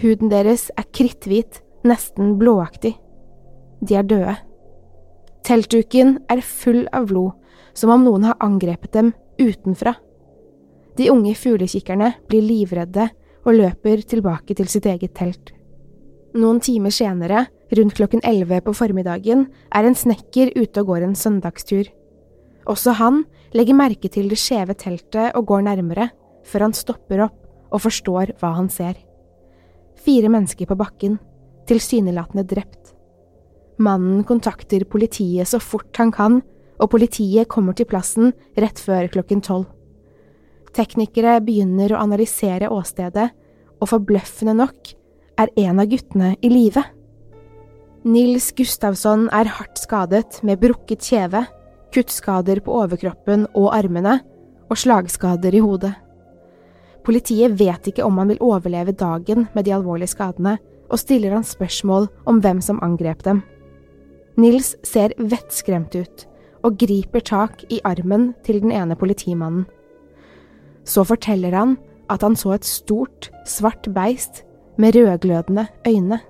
Huden 0.00 0.30
deres 0.30 0.68
er 0.76 0.86
kritthvit, 0.92 1.62
nesten 1.86 2.36
blåaktig. 2.40 2.94
De 3.80 3.96
er 3.96 4.06
døde. 4.06 4.36
Teltduken 5.46 6.18
er 6.32 6.44
full 6.44 6.84
av 6.92 7.08
blod, 7.10 7.34
som 7.76 7.92
om 7.94 8.04
noen 8.04 8.28
har 8.28 8.40
angrepet 8.44 8.92
dem 8.96 9.12
utenfra. 9.40 9.96
De 10.96 11.10
unge 11.12 11.34
fuglekikkerne 11.36 12.14
blir 12.28 12.44
livredde 12.44 13.10
og 13.46 13.54
løper 13.56 14.02
tilbake 14.08 14.56
til 14.56 14.68
sitt 14.70 14.88
eget 14.90 15.14
telt. 15.16 15.55
Noen 16.34 16.58
timer 16.60 16.90
senere, 16.90 17.46
rundt 17.76 17.94
klokken 17.96 18.22
elleve 18.26 18.60
på 18.64 18.74
formiddagen, 18.74 19.46
er 19.74 19.86
en 19.86 19.96
snekker 19.96 20.52
ute 20.56 20.82
og 20.82 20.90
går 20.90 21.06
en 21.06 21.16
søndagstur. 21.18 21.88
Også 22.66 22.96
han 22.98 23.22
legger 23.54 23.78
merke 23.78 24.10
til 24.12 24.28
det 24.30 24.38
skjeve 24.40 24.74
teltet 24.74 25.36
og 25.38 25.46
går 25.46 25.66
nærmere, 25.68 26.10
før 26.46 26.66
han 26.66 26.74
stopper 26.76 27.26
opp 27.28 27.72
og 27.74 27.82
forstår 27.86 28.34
hva 28.40 28.52
han 28.58 28.68
ser. 28.72 28.96
Fire 30.02 30.30
mennesker 30.30 30.68
på 30.68 30.76
bakken, 30.78 31.16
tilsynelatende 31.66 32.46
drept. 32.46 32.92
Mannen 33.82 34.22
kontakter 34.24 34.86
politiet 34.88 35.48
så 35.50 35.60
fort 35.60 35.96
han 36.00 36.12
kan, 36.14 36.40
og 36.76 36.90
politiet 36.92 37.48
kommer 37.48 37.76
til 37.76 37.88
plassen 37.88 38.32
rett 38.58 38.80
før 38.80 39.08
klokken 39.12 39.42
tolv. 39.44 39.66
Teknikere 40.76 41.38
begynner 41.40 41.94
å 41.94 42.02
analysere 42.02 42.68
åstedet, 42.72 43.30
og 43.76 43.90
forbløffende 43.90 44.54
nok 44.56 44.95
er 45.40 45.52
en 45.56 45.80
av 45.80 45.88
guttene 45.90 46.34
i 46.44 46.50
live. 46.50 46.82
Nils 48.06 48.52
Gustavsson 48.56 49.26
er 49.34 49.50
hardt 49.50 49.80
skadet 49.82 50.40
med 50.46 50.60
brukket 50.62 51.04
kjeve, 51.04 51.44
kuttskader 51.94 52.60
på 52.64 52.74
overkroppen 52.82 53.46
og 53.54 53.72
armene 53.74 54.20
og 54.70 54.78
slagskader 54.78 55.54
i 55.54 55.62
hodet. 55.62 55.92
Politiet 57.06 57.54
vet 57.58 57.90
ikke 57.90 58.04
om 58.06 58.16
han 58.18 58.32
vil 58.32 58.42
overleve 58.42 58.94
dagen 58.96 59.46
med 59.54 59.66
de 59.66 59.74
alvorlige 59.76 60.10
skadene, 60.10 60.56
og 60.86 61.00
stiller 61.02 61.34
han 61.34 61.46
spørsmål 61.46 62.08
om 62.30 62.40
hvem 62.42 62.60
som 62.62 62.78
angrep 62.82 63.24
dem. 63.26 63.42
Nils 64.38 64.74
ser 64.86 65.14
vettskremt 65.18 65.94
ut 65.96 66.26
og 66.66 66.78
griper 66.78 67.22
tak 67.26 67.64
i 67.70 67.80
armen 67.86 68.32
til 68.46 68.60
den 68.62 68.74
ene 68.74 68.94
politimannen. 68.98 69.66
Så 70.86 71.02
forteller 71.06 71.54
han 71.54 71.76
at 72.10 72.22
han 72.22 72.36
så 72.38 72.54
et 72.54 72.66
stort, 72.66 73.30
svart 73.46 73.88
beist 73.94 74.44
med 74.76 74.96
rødglødende 74.96 75.66
øyne. 75.86 76.20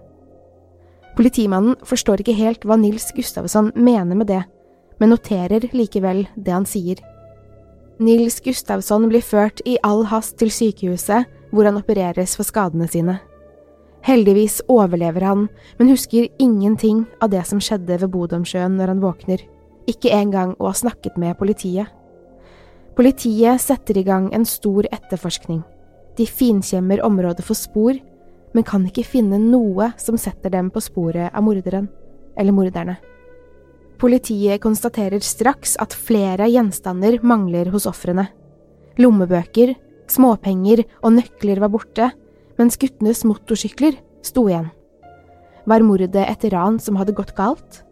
Politimannen 1.16 1.76
forstår 1.84 2.20
ikke 2.20 2.36
helt 2.36 2.64
hva 2.68 2.76
Nils 2.76 3.08
Gustavsson 3.16 3.72
mener 3.74 4.16
med 4.16 4.28
det, 4.28 4.42
men 5.00 5.12
noterer 5.12 5.68
likevel 5.72 6.26
det 6.36 6.52
han 6.52 6.66
sier. 6.68 7.00
Nils 7.98 8.40
Gustavsson 8.44 9.08
blir 9.08 9.24
ført 9.24 9.62
i 9.64 9.78
all 9.82 10.04
hast 10.10 10.36
til 10.36 10.52
sykehuset, 10.52 11.24
hvor 11.52 11.64
han 11.64 11.78
opereres 11.80 12.36
for 12.36 12.44
skadene 12.44 12.88
sine. 12.90 13.18
Heldigvis 14.06 14.60
overlever 14.68 15.24
han, 15.24 15.46
men 15.78 15.90
husker 15.90 16.28
ingenting 16.38 17.06
av 17.20 17.32
det 17.32 17.42
som 17.48 17.62
skjedde 17.62 17.96
ved 18.02 18.12
Bodomsjøen 18.12 18.76
når 18.76 18.92
han 18.92 19.00
våkner, 19.02 19.40
ikke 19.88 20.12
engang 20.14 20.52
å 20.60 20.68
ha 20.68 20.76
snakket 20.76 21.16
med 21.18 21.38
politiet. 21.40 21.88
Politiet 22.96 23.60
setter 23.60 23.98
i 23.98 24.04
gang 24.06 24.28
en 24.34 24.46
stor 24.48 24.86
etterforskning. 24.92 25.64
De 26.16 26.26
finkjemmer 26.28 27.02
området 27.04 27.44
for 27.44 27.58
spor, 27.58 27.96
men 28.56 28.64
kan 28.64 28.86
ikke 28.88 29.04
finne 29.04 29.36
noe 29.36 29.90
som 30.00 30.16
setter 30.16 30.54
dem 30.54 30.70
på 30.72 30.80
sporet 30.80 31.28
av 31.28 31.44
morderen, 31.44 31.90
eller 32.40 32.56
morderne. 32.56 32.96
Politiet 34.00 34.62
konstaterer 34.64 35.20
straks 35.24 35.74
at 35.80 35.92
flere 35.92 36.48
gjenstander 36.48 37.18
mangler 37.24 37.68
hos 37.72 37.86
ofrene. 37.88 38.30
Lommebøker, 39.00 39.74
småpenger 40.08 40.86
og 41.02 41.18
nøkler 41.18 41.60
var 41.60 41.72
borte, 41.72 42.10
mens 42.56 42.80
guttenes 42.80 43.24
motorsykler 43.28 43.98
sto 44.24 44.46
igjen. 44.48 44.70
Var 45.66 45.84
mordet 45.84 46.24
et 46.24 46.48
ran 46.52 46.78
som 46.80 46.96
hadde 46.96 47.16
gått 47.16 47.34
galt? 47.36 47.82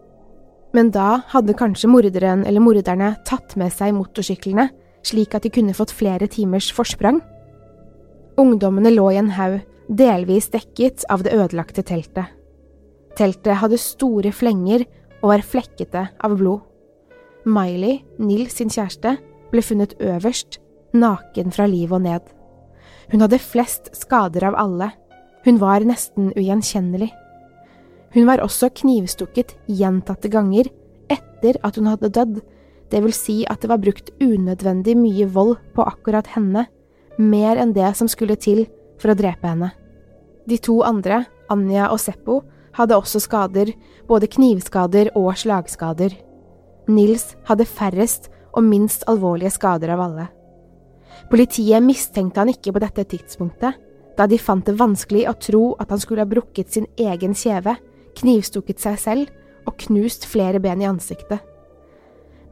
Men 0.74 0.88
da 0.94 1.20
hadde 1.30 1.56
kanskje 1.58 1.90
morderen 1.92 2.44
eller 2.48 2.64
morderne 2.64 3.14
tatt 3.28 3.52
med 3.60 3.72
seg 3.74 3.92
motorsyklene, 3.96 4.70
slik 5.04 5.36
at 5.36 5.44
de 5.44 5.52
kunne 5.52 5.76
fått 5.76 5.92
flere 5.92 6.28
timers 6.30 6.70
forsprang? 6.72 7.20
Ungdommene 8.40 8.92
lå 8.94 9.10
i 9.12 9.20
en 9.20 9.30
haug, 9.36 9.60
delvis 9.88 10.50
dekket 10.52 11.04
av 11.12 11.24
det 11.24 11.34
ødelagte 11.36 11.84
teltet. 11.86 12.30
Teltet 13.18 13.60
hadde 13.60 13.78
store 13.78 14.32
flenger 14.34 14.86
og 15.20 15.30
var 15.30 15.44
flekkete 15.46 16.08
av 16.24 16.36
blod. 16.38 16.62
Miley, 17.44 18.00
Nils 18.18 18.56
sin 18.58 18.72
kjæreste, 18.72 19.16
ble 19.52 19.62
funnet 19.62 19.94
øverst, 20.00 20.58
naken 20.96 21.52
fra 21.54 21.66
livet 21.68 21.98
og 21.98 22.04
ned. 22.06 22.24
Hun 23.12 23.22
hadde 23.24 23.42
flest 23.42 23.92
skader 23.96 24.46
av 24.48 24.56
alle. 24.58 24.90
Hun 25.44 25.60
var 25.60 25.84
nesten 25.84 26.32
ugjenkjennelig. 26.32 27.10
Hun 28.14 28.28
var 28.28 28.40
også 28.40 28.70
knivstukket 28.80 29.56
gjentatte 29.68 30.30
ganger 30.32 30.70
etter 31.12 31.58
at 31.66 31.76
hun 31.76 31.90
hadde 31.90 32.12
dødd, 32.14 32.40
det 32.92 33.00
vil 33.02 33.14
si 33.16 33.42
at 33.50 33.60
det 33.64 33.70
var 33.72 33.80
brukt 33.82 34.12
unødvendig 34.22 34.94
mye 34.96 35.26
vold 35.34 35.56
på 35.74 35.84
akkurat 35.84 36.28
henne, 36.36 36.66
mer 37.18 37.58
enn 37.60 37.74
det 37.74 37.90
som 37.98 38.08
skulle 38.10 38.36
til 38.38 38.64
for 39.04 39.12
å 39.12 39.18
drepe 39.18 39.50
henne. 39.50 39.74
De 40.48 40.56
to 40.60 40.78
andre, 40.84 41.26
Anja 41.52 41.90
og 41.92 42.00
Seppo, 42.00 42.40
hadde 42.74 42.96
også 42.96 43.20
skader, 43.22 43.70
både 44.08 44.30
knivskader 44.32 45.12
og 45.14 45.34
slagskader. 45.38 46.16
Nils 46.88 47.34
hadde 47.48 47.68
færrest 47.68 48.30
og 48.54 48.64
minst 48.64 49.04
alvorlige 49.10 49.52
skader 49.54 49.92
av 49.94 50.02
alle. 50.08 50.26
Politiet 51.30 51.84
mistenkte 51.84 52.42
han 52.42 52.50
ikke 52.52 52.74
på 52.74 52.82
dette 52.82 53.04
tidspunktet, 53.12 53.76
da 54.18 54.26
de 54.30 54.38
fant 54.38 54.64
det 54.66 54.76
vanskelig 54.78 55.24
å 55.30 55.38
tro 55.38 55.64
at 55.82 55.90
han 55.90 56.00
skulle 56.02 56.24
ha 56.24 56.30
brukket 56.30 56.74
sin 56.74 56.86
egen 57.00 57.34
kjeve, 57.36 57.76
knivstukket 58.18 58.82
seg 58.82 59.00
selv 59.00 59.66
og 59.66 59.76
knust 59.86 60.26
flere 60.28 60.60
ben 60.62 60.82
i 60.82 60.88
ansiktet. 60.88 61.40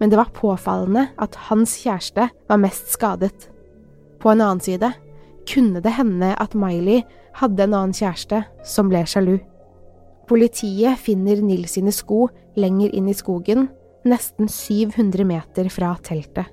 Men 0.01 0.11
det 0.11 0.19
var 0.19 0.33
påfallende 0.35 1.09
at 1.23 1.37
hans 1.49 1.77
kjæreste 1.83 2.29
var 2.49 2.63
mest 2.63 2.91
skadet. 2.91 3.49
På 4.19 4.33
en 4.33 4.43
annen 4.43 4.63
side 4.65 4.91
kunne 5.49 5.83
det 5.83 5.95
hende 5.97 6.33
at 6.39 6.55
Miley 6.55 7.03
hadde 7.39 7.65
en 7.65 7.75
annen 7.75 7.97
kjæreste 7.97 8.43
som 8.67 8.91
ble 8.93 9.05
sjalu. 9.09 9.39
Politiet 10.29 11.01
finner 11.03 11.43
Nils 11.43 11.77
sine 11.77 11.93
sko 11.95 12.27
lenger 12.57 12.93
inn 12.95 13.09
i 13.11 13.17
skogen, 13.17 13.69
nesten 14.09 14.49
700 14.49 15.27
meter 15.27 15.71
fra 15.73 15.95
teltet. 16.05 16.51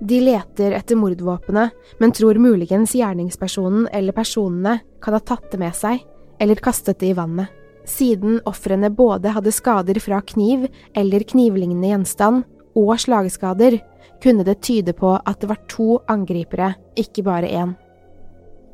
De 0.00 0.18
leter 0.20 0.74
etter 0.76 0.98
mordvåpenet, 1.00 1.72
men 1.98 2.12
tror 2.12 2.36
muligens 2.40 2.92
gjerningspersonen 2.98 3.86
eller 3.96 4.12
personene 4.16 4.80
kan 5.02 5.16
ha 5.16 5.22
tatt 5.24 5.48
det 5.52 5.60
med 5.62 5.76
seg, 5.76 6.02
eller 6.40 6.60
kastet 6.60 7.00
det 7.00 7.14
i 7.14 7.16
vannet. 7.16 7.48
Siden 7.86 8.40
ofrene 8.44 8.90
både 8.90 9.30
hadde 9.32 9.54
skader 9.54 10.00
fra 10.02 10.18
kniv 10.26 10.66
eller 10.92 11.24
knivlignende 11.24 11.94
gjenstand, 11.94 12.44
og 12.76 12.92
slagskader, 13.00 13.78
kunne 14.20 14.44
det 14.44 14.60
tyde 14.64 14.92
på 14.96 15.14
at 15.16 15.40
det 15.40 15.48
var 15.48 15.64
to 15.70 16.00
angripere, 16.12 16.74
ikke 16.98 17.24
bare 17.24 17.48
én. 17.48 17.76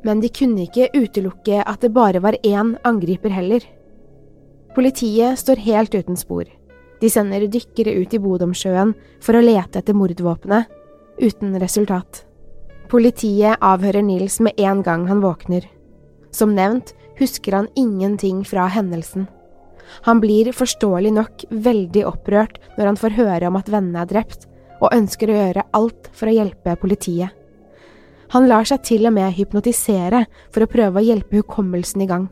Men 0.03 0.19
de 0.19 0.29
kunne 0.29 0.65
ikke 0.65 0.89
utelukke 0.93 1.61
at 1.63 1.81
det 1.83 1.93
bare 1.95 2.21
var 2.23 2.37
én 2.43 2.75
angriper 2.83 3.31
heller. 3.31 3.63
Politiet 4.75 5.39
står 5.39 5.61
helt 5.63 5.95
uten 5.95 6.17
spor. 6.19 6.47
De 6.99 7.09
sender 7.11 7.45
dykkere 7.51 7.93
ut 7.99 8.13
i 8.15 8.19
Bodomsjøen 8.19 8.93
for 9.23 9.37
å 9.37 9.43
lete 9.43 9.81
etter 9.81 9.95
mordvåpenet, 9.95 10.69
uten 11.21 11.55
resultat. 11.61 12.23
Politiet 12.89 13.61
avhører 13.63 14.03
Nils 14.05 14.39
med 14.43 14.59
en 14.59 14.83
gang 14.85 15.07
han 15.09 15.21
våkner. 15.23 15.67
Som 16.31 16.55
nevnt 16.57 16.93
husker 17.19 17.59
han 17.59 17.69
ingenting 17.75 18.43
fra 18.47 18.67
hendelsen. 18.71 19.27
Han 20.07 20.19
blir 20.23 20.51
forståelig 20.55 21.11
nok 21.13 21.45
veldig 21.51 22.05
opprørt 22.09 22.59
når 22.77 22.91
han 22.91 22.99
får 22.99 23.17
høre 23.19 23.51
om 23.51 23.59
at 23.59 23.69
vennene 23.69 24.03
er 24.03 24.09
drept, 24.09 24.47
og 24.81 24.93
ønsker 24.95 25.29
å 25.29 25.37
gjøre 25.37 25.67
alt 25.77 26.09
for 26.11 26.29
å 26.29 26.35
hjelpe 26.35 26.75
politiet. 26.81 27.31
Han 28.33 28.47
lar 28.49 28.65
seg 28.65 28.81
til 28.81 29.05
og 29.05 29.13
med 29.13 29.35
hypnotisere 29.37 30.23
for 30.53 30.65
å 30.65 30.69
prøve 30.69 31.01
å 31.01 31.05
hjelpe 31.05 31.37
hukommelsen 31.41 32.01
i 32.01 32.09
gang. 32.09 32.29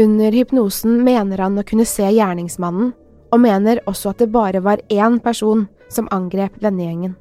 Under 0.00 0.32
hypnosen 0.32 1.02
mener 1.04 1.42
han 1.44 1.58
å 1.60 1.64
kunne 1.68 1.84
se 1.86 2.06
gjerningsmannen, 2.08 2.94
og 3.34 3.42
mener 3.42 3.82
også 3.90 4.14
at 4.14 4.22
det 4.22 4.30
bare 4.32 4.62
var 4.64 4.80
én 4.88 5.18
person 5.22 5.66
som 5.92 6.08
angrep 6.14 6.56
vennegjengen. 6.62 7.12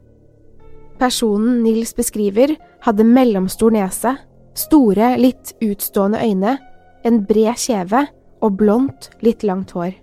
Personen 1.01 1.59
Nils 1.65 1.91
beskriver, 1.97 2.55
hadde 2.85 3.03
mellomstor 3.03 3.73
nese, 3.75 4.15
store, 4.55 5.15
litt 5.19 5.55
utstående 5.65 6.21
øyne, 6.23 6.57
en 7.03 7.19
bred 7.27 7.59
kjeve 7.59 8.05
og 8.43 8.57
blondt, 8.59 9.09
litt 9.25 9.43
langt 9.43 9.73
hår. 9.75 9.97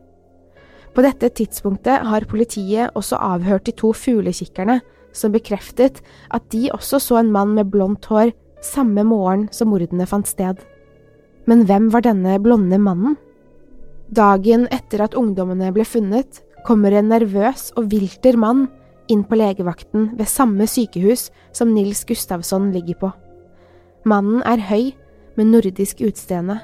På 0.92 1.04
dette 1.06 1.30
tidspunktet 1.38 2.04
har 2.10 2.26
politiet 2.28 2.92
også 2.98 3.16
avhørt 3.16 3.68
de 3.68 3.76
to 3.78 3.94
fuglekikkerne 3.96 4.80
som 5.16 5.32
bekreftet 5.34 6.00
at 6.30 6.46
de 6.54 6.68
også 6.74 7.00
så 7.02 7.20
en 7.20 7.32
mann 7.34 7.56
med 7.56 7.70
blondt 7.72 8.08
hår 8.10 8.32
samme 8.64 9.04
morgen 9.06 9.48
som 9.54 9.72
mordene 9.72 10.06
fant 10.08 10.28
sted. 10.28 10.60
Men 11.48 11.64
hvem 11.66 11.88
var 11.92 12.04
denne 12.04 12.36
blonde 12.42 12.78
mannen? 12.78 13.16
Dagen 14.10 14.66
etter 14.74 15.04
at 15.04 15.16
ungdommene 15.18 15.70
ble 15.74 15.86
funnet, 15.86 16.42
kommer 16.66 16.92
en 16.92 17.08
nervøs 17.12 17.70
og 17.78 17.88
vilter 17.92 18.36
mann 18.36 18.66
inn 19.10 19.22
på 19.26 19.38
legevakten 19.38 20.10
ved 20.18 20.28
samme 20.30 20.66
sykehus 20.70 21.28
som 21.56 21.72
Nils 21.74 22.04
Gustavsson 22.06 22.70
ligger 22.74 22.98
på. 23.00 23.12
Mannen 24.08 24.44
er 24.46 24.62
høy, 24.70 24.90
med 25.38 25.52
nordisk 25.54 26.02
utseende, 26.04 26.58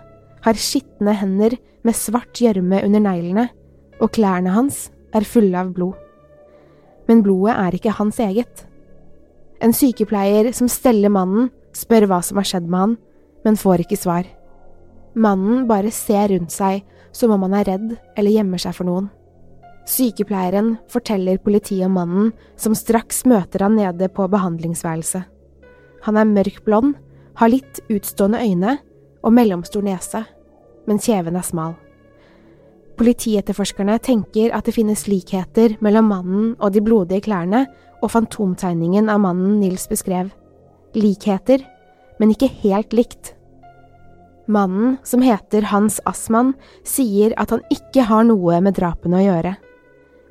har 0.45 0.59
skitne 0.59 1.15
hender 1.17 1.55
med 1.87 1.97
svart 1.97 2.43
gjørme 2.43 2.83
under 2.85 3.03
neglene, 3.03 3.47
og 4.03 4.12
klærne 4.12 4.53
hans 4.53 4.88
er 5.17 5.25
fulle 5.25 5.57
av 5.57 5.71
blod. 5.75 5.95
Men 7.07 7.23
blodet 7.23 7.55
er 7.57 7.77
ikke 7.77 7.95
hans 7.99 8.19
eget. 8.23 8.65
En 9.63 9.73
sykepleier 9.73 10.51
som 10.57 10.69
steller 10.69 11.13
mannen, 11.13 11.51
spør 11.77 12.09
hva 12.11 12.23
som 12.25 12.41
har 12.41 12.49
skjedd 12.49 12.67
med 12.69 12.81
han, 12.81 12.97
men 13.45 13.61
får 13.61 13.85
ikke 13.85 14.01
svar. 14.01 14.27
Mannen 15.17 15.65
bare 15.69 15.93
ser 15.95 16.29
rundt 16.33 16.53
seg 16.53 16.83
som 17.17 17.33
om 17.33 17.47
han 17.47 17.55
er 17.57 17.71
redd 17.71 17.95
eller 18.19 18.35
gjemmer 18.35 18.61
seg 18.61 18.77
for 18.77 18.89
noen. 18.89 19.09
Sykepleieren 19.87 20.75
forteller 20.91 21.39
politiet 21.39 21.87
om 21.87 21.95
mannen, 21.95 22.33
som 22.59 22.75
straks 22.75 23.23
møter 23.29 23.63
han 23.63 23.79
nede 23.79 24.11
på 24.11 24.27
behandlingsværelset. 24.33 25.23
Han 26.09 26.19
er 26.19 26.29
mørk 26.29 26.65
blond, 26.67 26.97
har 27.39 27.53
litt 27.53 27.81
utstående 27.93 28.43
øyne 28.43 28.77
og 29.23 29.35
mellomstor 29.37 29.85
nese, 29.87 30.25
men 30.87 31.01
kjeven 31.03 31.39
er 31.39 31.47
smal. 31.47 31.77
Politietterforskerne 32.97 33.99
tenker 34.00 34.55
at 34.57 34.65
det 34.65 34.73
finnes 34.76 35.05
likheter 35.11 35.75
mellom 35.85 36.09
mannen 36.09 36.53
og 36.57 36.73
de 36.73 36.81
blodige 36.85 37.26
klærne 37.26 37.67
og 38.00 38.12
fantomtegningen 38.15 39.11
av 39.12 39.21
mannen 39.21 39.59
Nils 39.61 39.85
beskrev. 39.91 40.31
Likheter, 40.97 41.61
men 42.21 42.33
ikke 42.33 42.49
helt 42.62 42.97
likt. 42.97 43.35
Mannen, 44.49 44.97
som 45.05 45.21
heter 45.26 45.67
Hans 45.73 45.99
Assmann, 46.07 46.55
sier 46.87 47.35
at 47.37 47.53
han 47.53 47.65
ikke 47.73 48.07
har 48.09 48.25
noe 48.25 48.61
med 48.65 48.79
drapene 48.79 49.19
å 49.21 49.25
gjøre. 49.25 49.57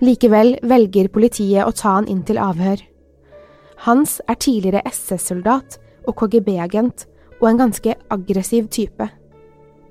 Likevel 0.02 0.56
velger 0.66 1.12
politiet 1.14 1.68
å 1.68 1.74
ta 1.76 1.98
han 2.00 2.08
inn 2.12 2.24
til 2.26 2.40
avhør. 2.42 2.80
Hans 3.86 4.18
er 4.26 4.40
tidligere 4.40 4.82
SS-soldat 4.90 5.78
og 6.08 6.16
KGB-agent 6.18 7.06
og 7.42 7.50
en 7.52 7.62
ganske 7.66 7.96
aggressiv 8.10 8.72
type. 8.74 9.10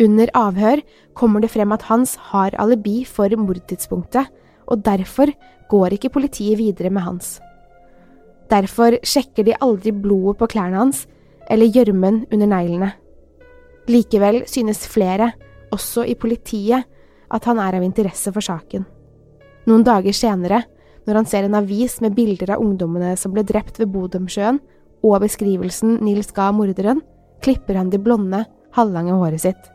Under 0.02 0.30
avhør 0.34 0.82
kommer 1.14 1.44
det 1.44 1.52
frem 1.52 1.72
at 1.72 1.86
Hans 1.86 2.16
har 2.32 2.56
alibi 2.58 3.04
for 3.06 3.30
mordtidspunktet, 3.38 4.26
og 4.66 4.82
derfor 4.82 5.30
går 5.70 5.94
ikke 5.94 6.10
politiet 6.10 6.58
videre 6.58 6.90
med 6.90 7.04
Hans. 7.06 7.38
Derfor 8.50 8.98
sjekker 9.06 9.46
de 9.46 9.56
aldri 9.62 9.92
blodet 9.92 10.38
på 10.40 10.48
klærne 10.52 10.76
hans 10.76 11.06
eller 11.50 11.70
gjørmen 11.72 12.24
under 12.32 12.48
neglene. 12.50 12.90
Likevel 13.88 14.42
synes 14.48 14.86
flere, 14.88 15.32
også 15.72 16.04
i 16.08 16.14
politiet, 16.14 16.84
at 17.34 17.48
han 17.48 17.58
er 17.58 17.78
av 17.78 17.84
interesse 17.84 18.32
for 18.32 18.44
saken. 18.44 18.84
Noen 19.68 19.84
dager 19.84 20.14
senere, 20.14 20.62
når 21.04 21.20
han 21.20 21.28
ser 21.28 21.48
en 21.48 21.56
avis 21.58 21.98
med 22.04 22.14
bilder 22.16 22.54
av 22.54 22.62
ungdommene 22.64 23.14
som 23.20 23.32
ble 23.34 23.44
drept 23.44 23.80
ved 23.80 23.90
Bodømsjøen, 23.92 24.60
og 25.04 25.20
beskrivelsen 25.24 25.98
Nils 26.04 26.30
ga 26.32 26.50
morderen, 26.52 27.02
klipper 27.44 27.76
han 27.76 27.90
det 27.92 28.00
blonde, 28.04 28.44
halvlange 28.76 29.16
håret 29.20 29.44
sitt. 29.44 29.73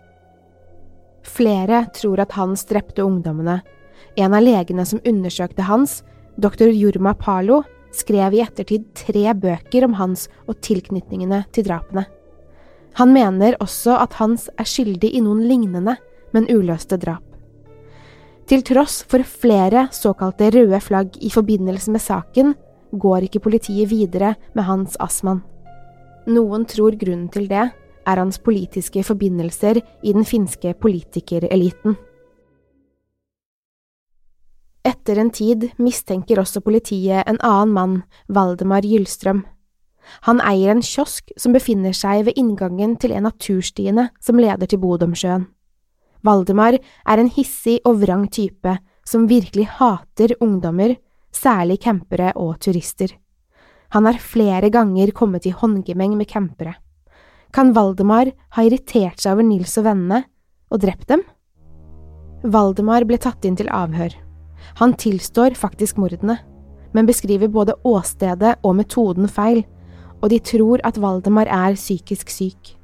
Flere 1.30 1.86
tror 1.96 2.20
at 2.24 2.34
Hans 2.38 2.66
drepte 2.70 3.06
ungdommene. 3.06 3.60
En 4.18 4.34
av 4.34 4.44
legene 4.44 4.86
som 4.88 5.02
undersøkte 5.06 5.68
Hans, 5.68 6.02
doktor 6.40 6.72
Jorma 6.74 7.14
Palo, 7.14 7.62
skrev 7.96 8.36
i 8.36 8.44
ettertid 8.44 8.86
tre 8.98 9.34
bøker 9.34 9.86
om 9.88 9.96
Hans 10.00 10.28
og 10.48 10.60
tilknytningene 10.66 11.44
til 11.54 11.68
drapene. 11.70 12.06
Han 12.98 13.14
mener 13.14 13.58
også 13.62 13.96
at 14.02 14.18
Hans 14.20 14.50
er 14.60 14.68
skyldig 14.68 15.14
i 15.16 15.22
noen 15.24 15.46
lignende, 15.48 15.96
men 16.34 16.50
uløste 16.50 16.98
drap. 17.02 17.24
Til 18.50 18.64
tross 18.66 19.04
for 19.06 19.22
flere 19.22 19.88
såkalte 19.94 20.50
røde 20.56 20.80
flagg 20.82 21.18
i 21.22 21.30
forbindelse 21.30 21.94
med 21.94 22.02
saken, 22.02 22.56
går 22.92 23.28
ikke 23.28 23.44
politiet 23.46 23.92
videre 23.92 24.34
med 24.58 24.66
Hans 24.66 24.98
Assmann. 25.00 25.44
Noen 26.30 26.66
tror 26.70 26.98
grunnen 26.98 27.30
til 27.34 27.46
det 27.50 27.70
er 28.10 28.22
hans 28.22 28.40
politiske 28.42 29.04
forbindelser 29.06 29.80
i 29.80 30.14
den 30.16 30.26
finske 30.26 30.74
politikereliten. 30.82 31.98
Etter 34.90 35.20
en 35.22 35.30
tid 35.30 35.68
mistenker 35.78 36.40
også 36.42 36.64
politiet 36.66 37.28
en 37.28 37.40
annen 37.46 37.74
mann, 37.76 37.96
Valdemar 38.28 38.86
Gyllstrøm. 38.88 39.44
Han 40.26 40.42
eier 40.42 40.72
en 40.74 40.82
kiosk 40.82 41.34
som 41.38 41.54
befinner 41.54 41.94
seg 41.94 42.26
ved 42.26 42.40
inngangen 42.40 42.96
til 42.98 43.14
en 43.14 43.28
av 43.30 43.38
turstiene 43.38 44.10
som 44.24 44.40
leder 44.42 44.70
til 44.70 44.82
Bodomsjøen. 44.82 45.46
Valdemar 46.26 46.80
er 46.80 47.22
en 47.22 47.32
hissig 47.32 47.78
og 47.88 48.02
vrang 48.02 48.26
type 48.32 48.76
som 49.08 49.30
virkelig 49.30 49.68
hater 49.78 50.36
ungdommer, 50.44 50.96
særlig 51.32 51.80
campere 51.84 52.34
og 52.36 52.58
turister. 52.64 53.14
Han 53.96 54.06
har 54.06 54.20
flere 54.22 54.70
ganger 54.70 55.12
kommet 55.16 55.48
i 55.50 55.54
håndgemeng 55.56 56.18
med 56.18 56.30
campere. 56.30 56.76
Kan 57.52 57.74
Valdemar 57.74 58.30
ha 58.56 58.64
irritert 58.66 59.22
seg 59.22 59.34
over 59.34 59.48
Nils 59.48 59.74
og 59.82 59.88
vennene 59.88 60.24
og 60.70 60.84
drept 60.84 61.08
dem? 61.10 61.24
Valdemar 62.46 63.08
ble 63.10 63.18
tatt 63.20 63.46
inn 63.48 63.58
til 63.60 63.72
avhør. 63.74 64.14
Han 64.80 64.94
tilstår 65.00 65.58
faktisk 65.58 65.98
mordene, 65.98 66.38
men 66.94 67.10
beskriver 67.10 67.50
både 67.52 67.76
åstedet 67.88 68.60
og 68.64 68.78
metoden 68.78 69.28
feil, 69.28 69.64
og 70.22 70.30
de 70.30 70.40
tror 70.44 70.84
at 70.86 71.00
Valdemar 71.02 71.50
er 71.50 71.78
psykisk 71.80 72.30
syk. 72.30 72.76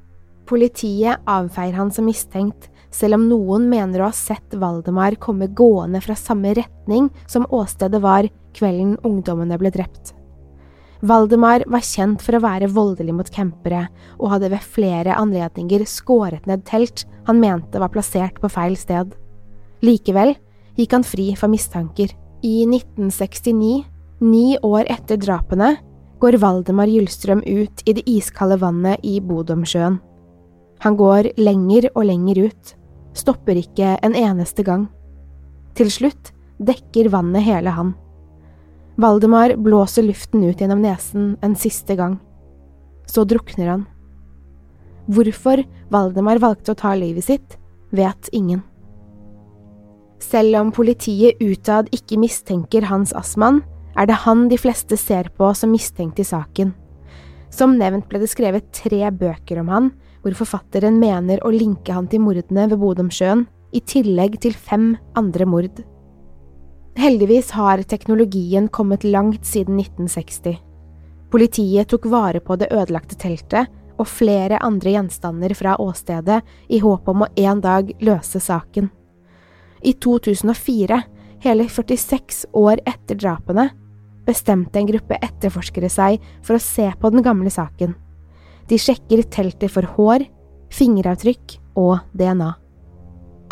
Politiet 0.49 1.21
avfeier 1.29 1.77
han 1.77 1.91
som 1.93 2.05
mistenkt, 2.09 2.69
selv 2.93 3.19
om 3.19 3.29
noen 3.29 3.69
mener 3.69 4.01
å 4.01 4.09
ha 4.09 4.15
sett 4.15 4.53
Valdemar 4.55 5.17
komme 5.21 5.49
gående 5.53 6.01
fra 6.01 6.15
samme 6.17 6.53
retning 6.57 7.09
som 7.27 7.47
åstedet 7.53 8.01
var 8.01 8.29
kvelden 8.55 8.95
ungdommene 9.03 9.57
ble 9.61 9.73
drept. 9.73 10.13
Valdemar 11.03 11.65
var 11.67 11.83
kjent 11.83 12.21
for 12.23 12.37
å 12.37 12.43
være 12.43 12.69
voldelig 12.71 13.15
mot 13.15 13.29
campere, 13.33 13.87
og 14.19 14.31
hadde 14.31 14.51
ved 14.53 14.63
flere 14.63 15.17
anledninger 15.19 15.83
skåret 15.89 16.45
ned 16.47 16.63
telt 16.67 17.03
han 17.27 17.41
mente 17.41 17.81
var 17.81 17.91
plassert 17.93 18.39
på 18.41 18.51
feil 18.51 18.77
sted. 18.79 19.11
Likevel 19.83 20.35
gikk 20.79 20.95
han 20.95 21.05
fri 21.07 21.31
for 21.39 21.51
mistanker. 21.51 22.13
I 22.45 22.63
1969, 22.69 23.83
ni 24.21 24.57
år 24.63 24.87
etter 24.91 25.19
drapene, 25.19 25.75
går 26.21 26.39
Valdemar 26.39 26.89
Gyllstrøm 26.89 27.43
ut 27.43 27.83
i 27.85 27.95
det 27.97 28.05
iskalde 28.09 28.57
vannet 28.61 29.03
i 29.03 29.19
Bodomsjøen. 29.19 29.99
Han 30.85 30.97
går 30.99 31.33
lenger 31.39 31.89
og 31.93 32.05
lenger 32.07 32.45
ut, 32.47 32.73
stopper 33.15 33.59
ikke 33.59 33.95
en 34.05 34.15
eneste 34.15 34.63
gang. 34.67 34.87
Til 35.75 35.91
slutt 35.91 36.31
dekker 36.63 37.11
vannet 37.11 37.43
hele 37.45 37.73
han. 37.75 37.93
Valdemar 38.95 39.55
blåser 39.59 40.05
luften 40.07 40.43
ut 40.47 40.61
gjennom 40.61 40.81
nesen 40.83 41.35
en 41.43 41.55
siste 41.59 41.97
gang. 41.99 42.15
Så 43.05 43.25
drukner 43.27 43.73
han. 43.73 43.83
Hvorfor 45.11 45.61
Valdemar 45.91 46.39
valgte 46.41 46.73
å 46.73 46.79
ta 46.79 46.93
livet 46.97 47.27
sitt, 47.27 47.57
vet 47.91 48.29
ingen. 48.31 48.63
Selv 50.23 50.57
om 50.61 50.71
politiet 50.73 51.41
utad 51.43 51.91
ikke 51.93 52.17
mistenker 52.17 52.87
Hans 52.89 53.11
Assmann, 53.13 53.61
er 53.95 54.07
det 54.07 54.23
han 54.25 54.47
de 54.51 54.57
fleste 54.59 54.97
ser 54.99 55.29
på 55.37 55.51
som 55.55 55.71
mistenkt 55.71 56.19
i 56.19 56.27
saken. 56.27 56.73
Som 57.51 57.77
nevnt 57.79 58.07
ble 58.09 58.19
det 58.23 58.31
skrevet 58.31 58.71
tre 58.75 59.11
bøker 59.11 59.61
om 59.61 59.69
han, 59.71 59.91
hvor 60.23 60.35
forfatteren 60.39 60.97
mener 60.99 61.43
å 61.45 61.51
linke 61.53 61.93
han 61.93 62.07
til 62.11 62.23
mordene 62.23 62.65
ved 62.71 62.81
Bodomsjøen, 62.81 63.45
i 63.75 63.81
tillegg 63.83 64.39
til 64.41 64.55
fem 64.55 64.95
andre 65.19 65.45
mord. 65.47 65.83
Heldigvis 66.95 67.51
har 67.51 67.81
teknologien 67.83 68.67
kommet 68.67 69.03
langt 69.03 69.45
siden 69.45 69.79
1960. 69.79 70.57
Politiet 71.31 71.89
tok 71.91 72.05
vare 72.07 72.39
på 72.39 72.55
det 72.55 72.69
ødelagte 72.71 73.17
teltet 73.19 73.67
og 73.99 74.07
flere 74.07 74.61
andre 74.63 74.93
gjenstander 74.95 75.51
fra 75.59 75.75
åstedet 75.81 76.39
i 76.71 76.79
håp 76.79 77.11
om 77.11 77.25
å 77.25 77.29
en 77.35 77.61
dag 77.63 77.91
løse 77.99 78.39
saken. 78.39 78.87
I 79.83 79.93
2004, 79.99 81.01
hele 81.43 81.67
46 81.69 82.45
år 82.55 82.79
etter 82.87 83.19
drapene, 83.19 83.69
bestemte 84.25 84.79
en 84.79 84.87
gruppe 84.87 85.19
etterforskere 85.19 85.91
seg 85.91 86.23
for 86.41 86.55
å 86.55 86.63
se 86.63 86.87
på 86.95 87.11
den 87.11 87.25
gamle 87.27 87.51
saken. 87.51 87.91
De 88.71 88.79
sjekker 88.79 89.27
teltet 89.29 89.71
for 89.75 89.85
hår, 89.97 90.25
fingeravtrykk 90.73 91.59
og 91.75 91.99
DNA. 92.15 92.55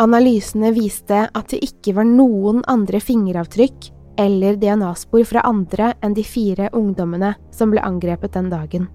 Analysene 0.01 0.71
viste 0.73 1.19
at 1.29 1.51
det 1.53 1.59
ikke 1.61 1.93
var 1.99 2.07
noen 2.09 2.63
andre 2.69 2.97
fingeravtrykk 3.03 3.91
eller 4.17 4.57
DNA-spor 4.61 5.25
fra 5.29 5.43
andre 5.45 5.91
enn 6.01 6.15
de 6.17 6.23
fire 6.25 6.69
ungdommene 6.73 7.33
som 7.53 7.73
ble 7.73 7.81
angrepet 7.85 8.33
den 8.33 8.49
dagen. 8.49 8.87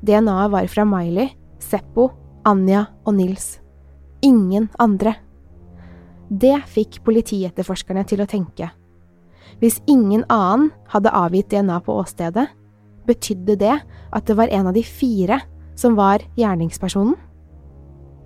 DNA-et 0.00 0.52
var 0.52 0.68
fra 0.72 0.86
Miley, 0.88 1.28
Seppo, 1.60 2.10
Anja 2.48 2.86
og 3.04 3.16
Nils. 3.18 3.58
Ingen 4.24 4.70
andre. 4.80 5.16
Det 6.28 6.56
fikk 6.72 7.02
politietterforskerne 7.04 8.04
til 8.08 8.24
å 8.24 8.28
tenke. 8.30 8.70
Hvis 9.60 9.78
ingen 9.86 10.24
annen 10.32 10.70
hadde 10.92 11.12
avgitt 11.12 11.52
DNA 11.52 11.78
på 11.84 11.96
åstedet, 12.00 12.48
betydde 13.06 13.56
det 13.60 13.76
at 13.76 14.26
det 14.26 14.36
var 14.36 14.50
en 14.52 14.72
av 14.72 14.74
de 14.76 14.82
fire 14.82 15.38
som 15.78 15.94
var 15.96 16.24
gjerningspersonen? 16.40 17.14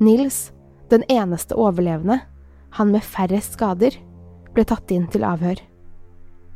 Nils, 0.00 0.48
den 0.90 1.04
eneste 1.08 1.56
overlevende, 1.58 2.20
han 2.76 2.92
med 2.94 3.04
færrest 3.06 3.56
skader, 3.56 3.96
ble 4.54 4.64
tatt 4.66 4.90
inn 4.94 5.06
til 5.10 5.24
avhør. 5.26 5.58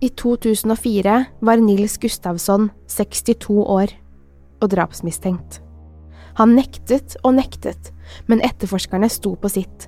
I 0.02 0.10
2004 0.10 1.18
var 1.46 1.62
Nils 1.62 1.96
Gustavsson 2.02 2.68
62 2.90 3.62
år 3.62 3.94
og 4.60 4.70
drapsmistenkt. 4.74 5.60
Han 6.38 6.56
nektet 6.58 7.14
og 7.22 7.36
nektet, 7.38 7.92
men 8.26 8.42
etterforskerne 8.44 9.08
sto 9.12 9.36
på 9.38 9.50
sitt. 9.52 9.86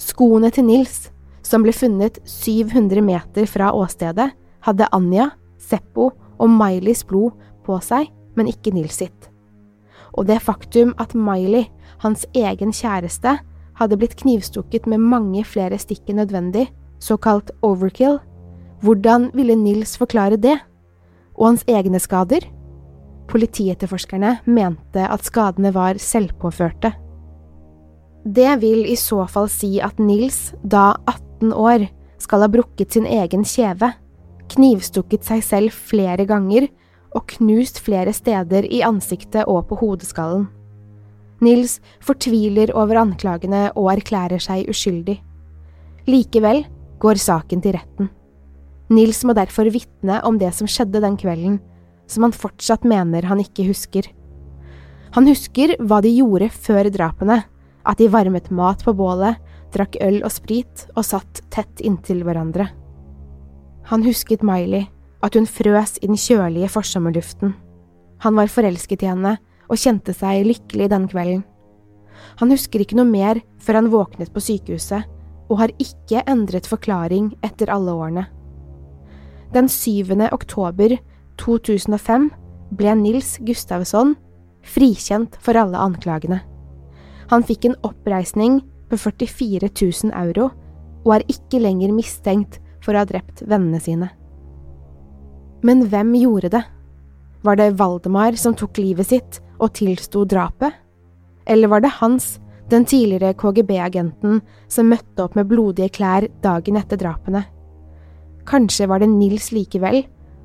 Skoene 0.00 0.50
til 0.54 0.66
Nils, 0.66 1.10
som 1.44 1.64
ble 1.64 1.74
funnet 1.76 2.18
700 2.24 3.04
meter 3.04 3.46
fra 3.50 3.70
åstedet, 3.76 4.30
hadde 4.64 4.88
Anja, 4.96 5.28
Seppo 5.60 6.10
og 6.40 6.50
Mileys 6.50 7.04
blod 7.04 7.36
på 7.66 7.76
seg, 7.84 8.08
men 8.34 8.48
ikke 8.48 8.72
Nils 8.74 8.96
sitt. 9.02 9.28
Og 10.16 10.26
det 10.30 10.40
faktum 10.42 10.94
at 10.98 11.14
Miley, 11.14 11.68
hans 12.00 12.24
egen 12.34 12.72
kjæreste, 12.72 13.36
hadde 13.78 13.98
blitt 13.98 14.16
knivstukket 14.20 14.86
med 14.90 15.02
mange 15.02 15.44
flere 15.46 15.78
stikk 15.80 16.10
enn 16.10 16.20
nødvendig, 16.22 16.68
såkalt 17.02 17.50
overkill, 17.64 18.20
hvordan 18.84 19.30
ville 19.34 19.56
Nils 19.56 19.96
forklare 20.00 20.36
det? 20.40 20.58
Og 21.34 21.48
hans 21.48 21.64
egne 21.70 21.98
skader? 22.02 22.44
Politietterforskerne 23.30 24.38
mente 24.44 25.06
at 25.08 25.24
skadene 25.24 25.72
var 25.74 25.98
selvpåførte. 25.98 26.92
Det 28.24 28.52
vil 28.60 28.84
i 28.88 28.96
så 28.96 29.24
fall 29.28 29.50
si 29.52 29.78
at 29.84 29.98
Nils, 30.00 30.54
da 30.62 30.94
18 31.08 31.52
år, 31.52 31.88
skal 32.20 32.44
ha 32.44 32.48
brukket 32.48 32.94
sin 32.94 33.08
egen 33.08 33.44
kjeve, 33.44 33.90
knivstukket 34.54 35.24
seg 35.26 35.42
selv 35.44 35.76
flere 35.90 36.24
ganger 36.28 36.68
og 37.14 37.26
knust 37.36 37.80
flere 37.84 38.12
steder 38.16 38.66
i 38.68 38.82
ansiktet 38.84 39.48
og 39.48 39.66
på 39.68 39.80
hodeskallen. 39.80 40.48
Nils 41.44 41.78
fortviler 42.04 42.72
over 42.76 43.02
anklagene 43.02 43.68
og 43.76 43.90
erklærer 43.92 44.42
seg 44.42 44.68
uskyldig. 44.72 45.18
Likevel 46.08 46.64
går 47.02 47.20
saken 47.20 47.62
til 47.64 47.76
retten. 47.76 48.10
Nils 48.92 49.22
må 49.24 49.34
derfor 49.36 49.68
vitne 49.72 50.20
om 50.28 50.38
det 50.40 50.52
som 50.56 50.68
skjedde 50.68 51.00
den 51.04 51.16
kvelden, 51.20 51.58
som 52.06 52.26
han 52.26 52.36
fortsatt 52.36 52.84
mener 52.88 53.24
han 53.28 53.40
ikke 53.40 53.66
husker. 53.68 54.08
Han 55.16 55.28
husker 55.30 55.76
hva 55.80 56.00
de 56.04 56.12
gjorde 56.12 56.50
før 56.52 56.90
drapene, 56.92 57.42
at 57.84 58.00
de 58.00 58.08
varmet 58.12 58.50
mat 58.50 58.82
på 58.84 58.94
bålet, 58.96 59.38
drakk 59.74 59.96
øl 60.04 60.20
og 60.24 60.32
sprit 60.32 60.84
og 60.94 61.04
satt 61.06 61.42
tett 61.54 61.82
inntil 61.84 62.22
hverandre. 62.26 62.68
Han 63.90 64.04
husket 64.06 64.44
Miley, 64.46 64.86
at 65.24 65.36
hun 65.36 65.48
frøs 65.48 65.98
i 66.02 66.08
den 66.08 66.20
kjølige 66.20 66.70
forsommerluften. 66.72 67.54
Han 68.24 68.36
var 68.36 68.52
forelsket 68.52 69.04
i 69.04 69.10
henne 69.10 69.36
og 69.74 69.80
kjente 69.80 70.14
seg 70.14 70.46
lykkelig 70.46 70.88
den 70.92 71.08
kvelden. 71.10 71.42
Han 72.38 72.52
husker 72.54 72.82
ikke 72.82 72.98
noe 72.98 73.08
mer 73.10 73.40
før 73.62 73.80
han 73.80 73.90
våknet 73.92 74.30
på 74.34 74.42
sykehuset, 74.42 75.02
og 75.50 75.60
har 75.60 75.74
ikke 75.82 76.22
endret 76.30 76.68
forklaring 76.70 77.32
etter 77.44 77.70
alle 77.74 77.92
årene. 77.92 78.24
Den 79.54 79.68
7. 79.70 80.14
oktober 80.32 80.96
2005 81.42 82.30
ble 82.74 82.94
Nils 82.98 83.36
Gustavsson 83.44 84.14
frikjent 84.64 85.36
for 85.44 85.58
alle 85.58 85.78
anklagene. 85.78 86.40
Han 87.30 87.44
fikk 87.44 87.68
en 87.68 87.78
oppreisning 87.86 88.62
på 88.90 88.98
44 88.98 89.68
000 89.68 90.14
euro 90.24 90.48
og 91.04 91.16
er 91.18 91.26
ikke 91.30 91.60
lenger 91.60 91.92
mistenkt 91.92 92.58
for 92.84 92.94
å 92.94 93.02
ha 93.02 93.08
drept 93.08 93.44
vennene 93.44 93.80
sine. 93.82 94.08
Men 95.64 95.86
hvem 95.92 96.12
gjorde 96.20 96.50
det? 96.56 96.64
Var 97.44 97.60
det 97.60 97.74
Valdemar 97.78 98.36
som 98.40 98.56
tok 98.56 98.80
livet 98.80 99.12
sitt 99.12 99.40
og 99.58 99.74
tilsto 99.76 100.24
drapet? 100.28 100.72
Eller 101.46 101.68
var 101.68 101.84
det 101.84 101.92
Hans, 102.00 102.38
den 102.70 102.86
tidligere 102.88 103.34
KGB-agenten 103.36 104.40
som 104.72 104.88
møtte 104.88 105.26
opp 105.26 105.36
med 105.36 105.50
blodige 105.50 105.92
klær 105.92 106.26
dagen 106.44 106.78
etter 106.80 107.00
drapene? 107.00 107.44
Kanskje 108.48 108.88
var 108.88 109.00
det 109.00 109.10
Nils 109.12 109.50
likevel, 109.52 110.02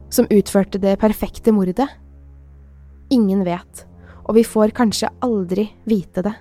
som 0.09 0.27
utførte 0.31 0.79
det 0.81 0.97
perfekte 0.99 1.53
mordet? 1.55 1.87
Ingen 3.09 3.43
vet, 3.47 3.85
og 4.27 4.35
vi 4.37 4.45
får 4.45 4.75
kanskje 4.77 5.11
aldri 5.25 5.69
vite 5.89 6.23
det. 6.25 6.35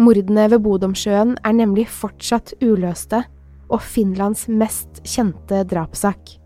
Mordene 0.00 0.46
ved 0.48 0.62
Bodomsjøen 0.64 1.34
er 1.44 1.56
nemlig 1.56 1.86
fortsatt 1.92 2.54
uløste 2.62 3.24
og 3.70 3.82
Finlands 3.84 4.46
mest 4.48 5.02
kjente 5.06 5.62
drapssak. 5.68 6.36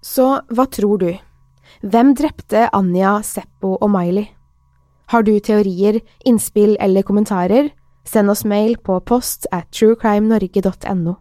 Så 0.00 0.26
hva 0.48 0.64
tror 0.72 1.02
du? 1.02 1.10
Hvem 1.80 2.10
drepte 2.12 2.66
Anja, 2.76 3.22
Seppo 3.24 3.78
og 3.80 3.88
Miley? 3.88 4.26
Har 5.08 5.24
du 5.24 5.32
teorier, 5.40 6.02
innspill 6.28 6.74
eller 6.76 7.06
kommentarer? 7.08 7.70
Send 8.04 8.28
oss 8.28 8.44
mail 8.44 8.76
på 8.84 8.98
post 9.00 9.48
at 9.48 9.70
truecrimenorge.no. 9.72 11.14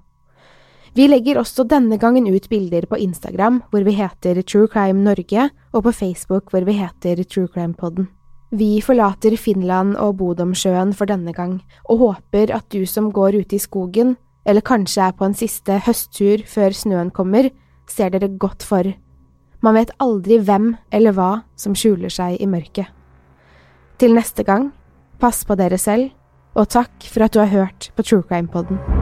Vi 1.00 1.08
legger 1.08 1.40
også 1.40 1.64
denne 1.64 1.96
gangen 1.96 2.28
ut 2.28 2.52
bilder 2.52 2.90
på 2.92 3.00
Instagram 3.00 3.62
hvor 3.72 3.88
vi 3.88 3.96
heter 4.02 4.44
True 4.44 4.68
Crime 4.68 5.00
Norge, 5.00 5.48
og 5.72 5.88
på 5.88 5.96
Facebook 5.96 6.52
hvor 6.52 6.68
vi 6.68 6.76
heter 6.76 7.24
True 7.24 7.48
Crime 7.48 7.74
Podden. 7.74 8.10
Vi 8.52 8.82
forlater 8.84 9.40
Finland 9.40 9.96
og 9.96 10.18
Bodomsjøen 10.20 10.92
for 10.92 11.08
denne 11.08 11.32
gang, 11.32 11.62
og 11.88 12.04
håper 12.04 12.52
at 12.52 12.68
du 12.68 12.84
som 12.86 13.14
går 13.16 13.40
ute 13.46 13.56
i 13.56 13.64
skogen, 13.64 14.18
eller 14.44 14.60
kanskje 14.60 15.08
er 15.08 15.16
på 15.16 15.24
en 15.24 15.40
siste 15.40 15.80
høsttur 15.88 16.44
før 16.44 16.76
snøen 16.76 17.16
kommer, 17.16 17.48
ser 17.88 18.12
dere 18.12 18.36
godt 18.36 18.66
for. 18.66 18.92
Man 19.62 19.76
vet 19.76 19.92
aldri 20.00 20.40
hvem 20.40 20.72
eller 20.96 21.16
hva 21.16 21.32
som 21.60 21.76
skjuler 21.76 22.14
seg 22.14 22.40
i 22.40 22.48
mørket. 22.48 22.88
Til 24.00 24.16
neste 24.16 24.46
gang, 24.48 24.70
pass 25.20 25.44
på 25.44 25.58
dere 25.60 25.78
selv, 25.82 26.14
og 26.56 26.72
takk 26.72 27.04
for 27.12 27.28
at 27.28 27.36
du 27.36 27.44
har 27.44 27.52
hørt 27.52 27.92
på 27.96 28.08
True 28.08 28.24
Crime 28.24 28.48
Podden. 28.48 28.99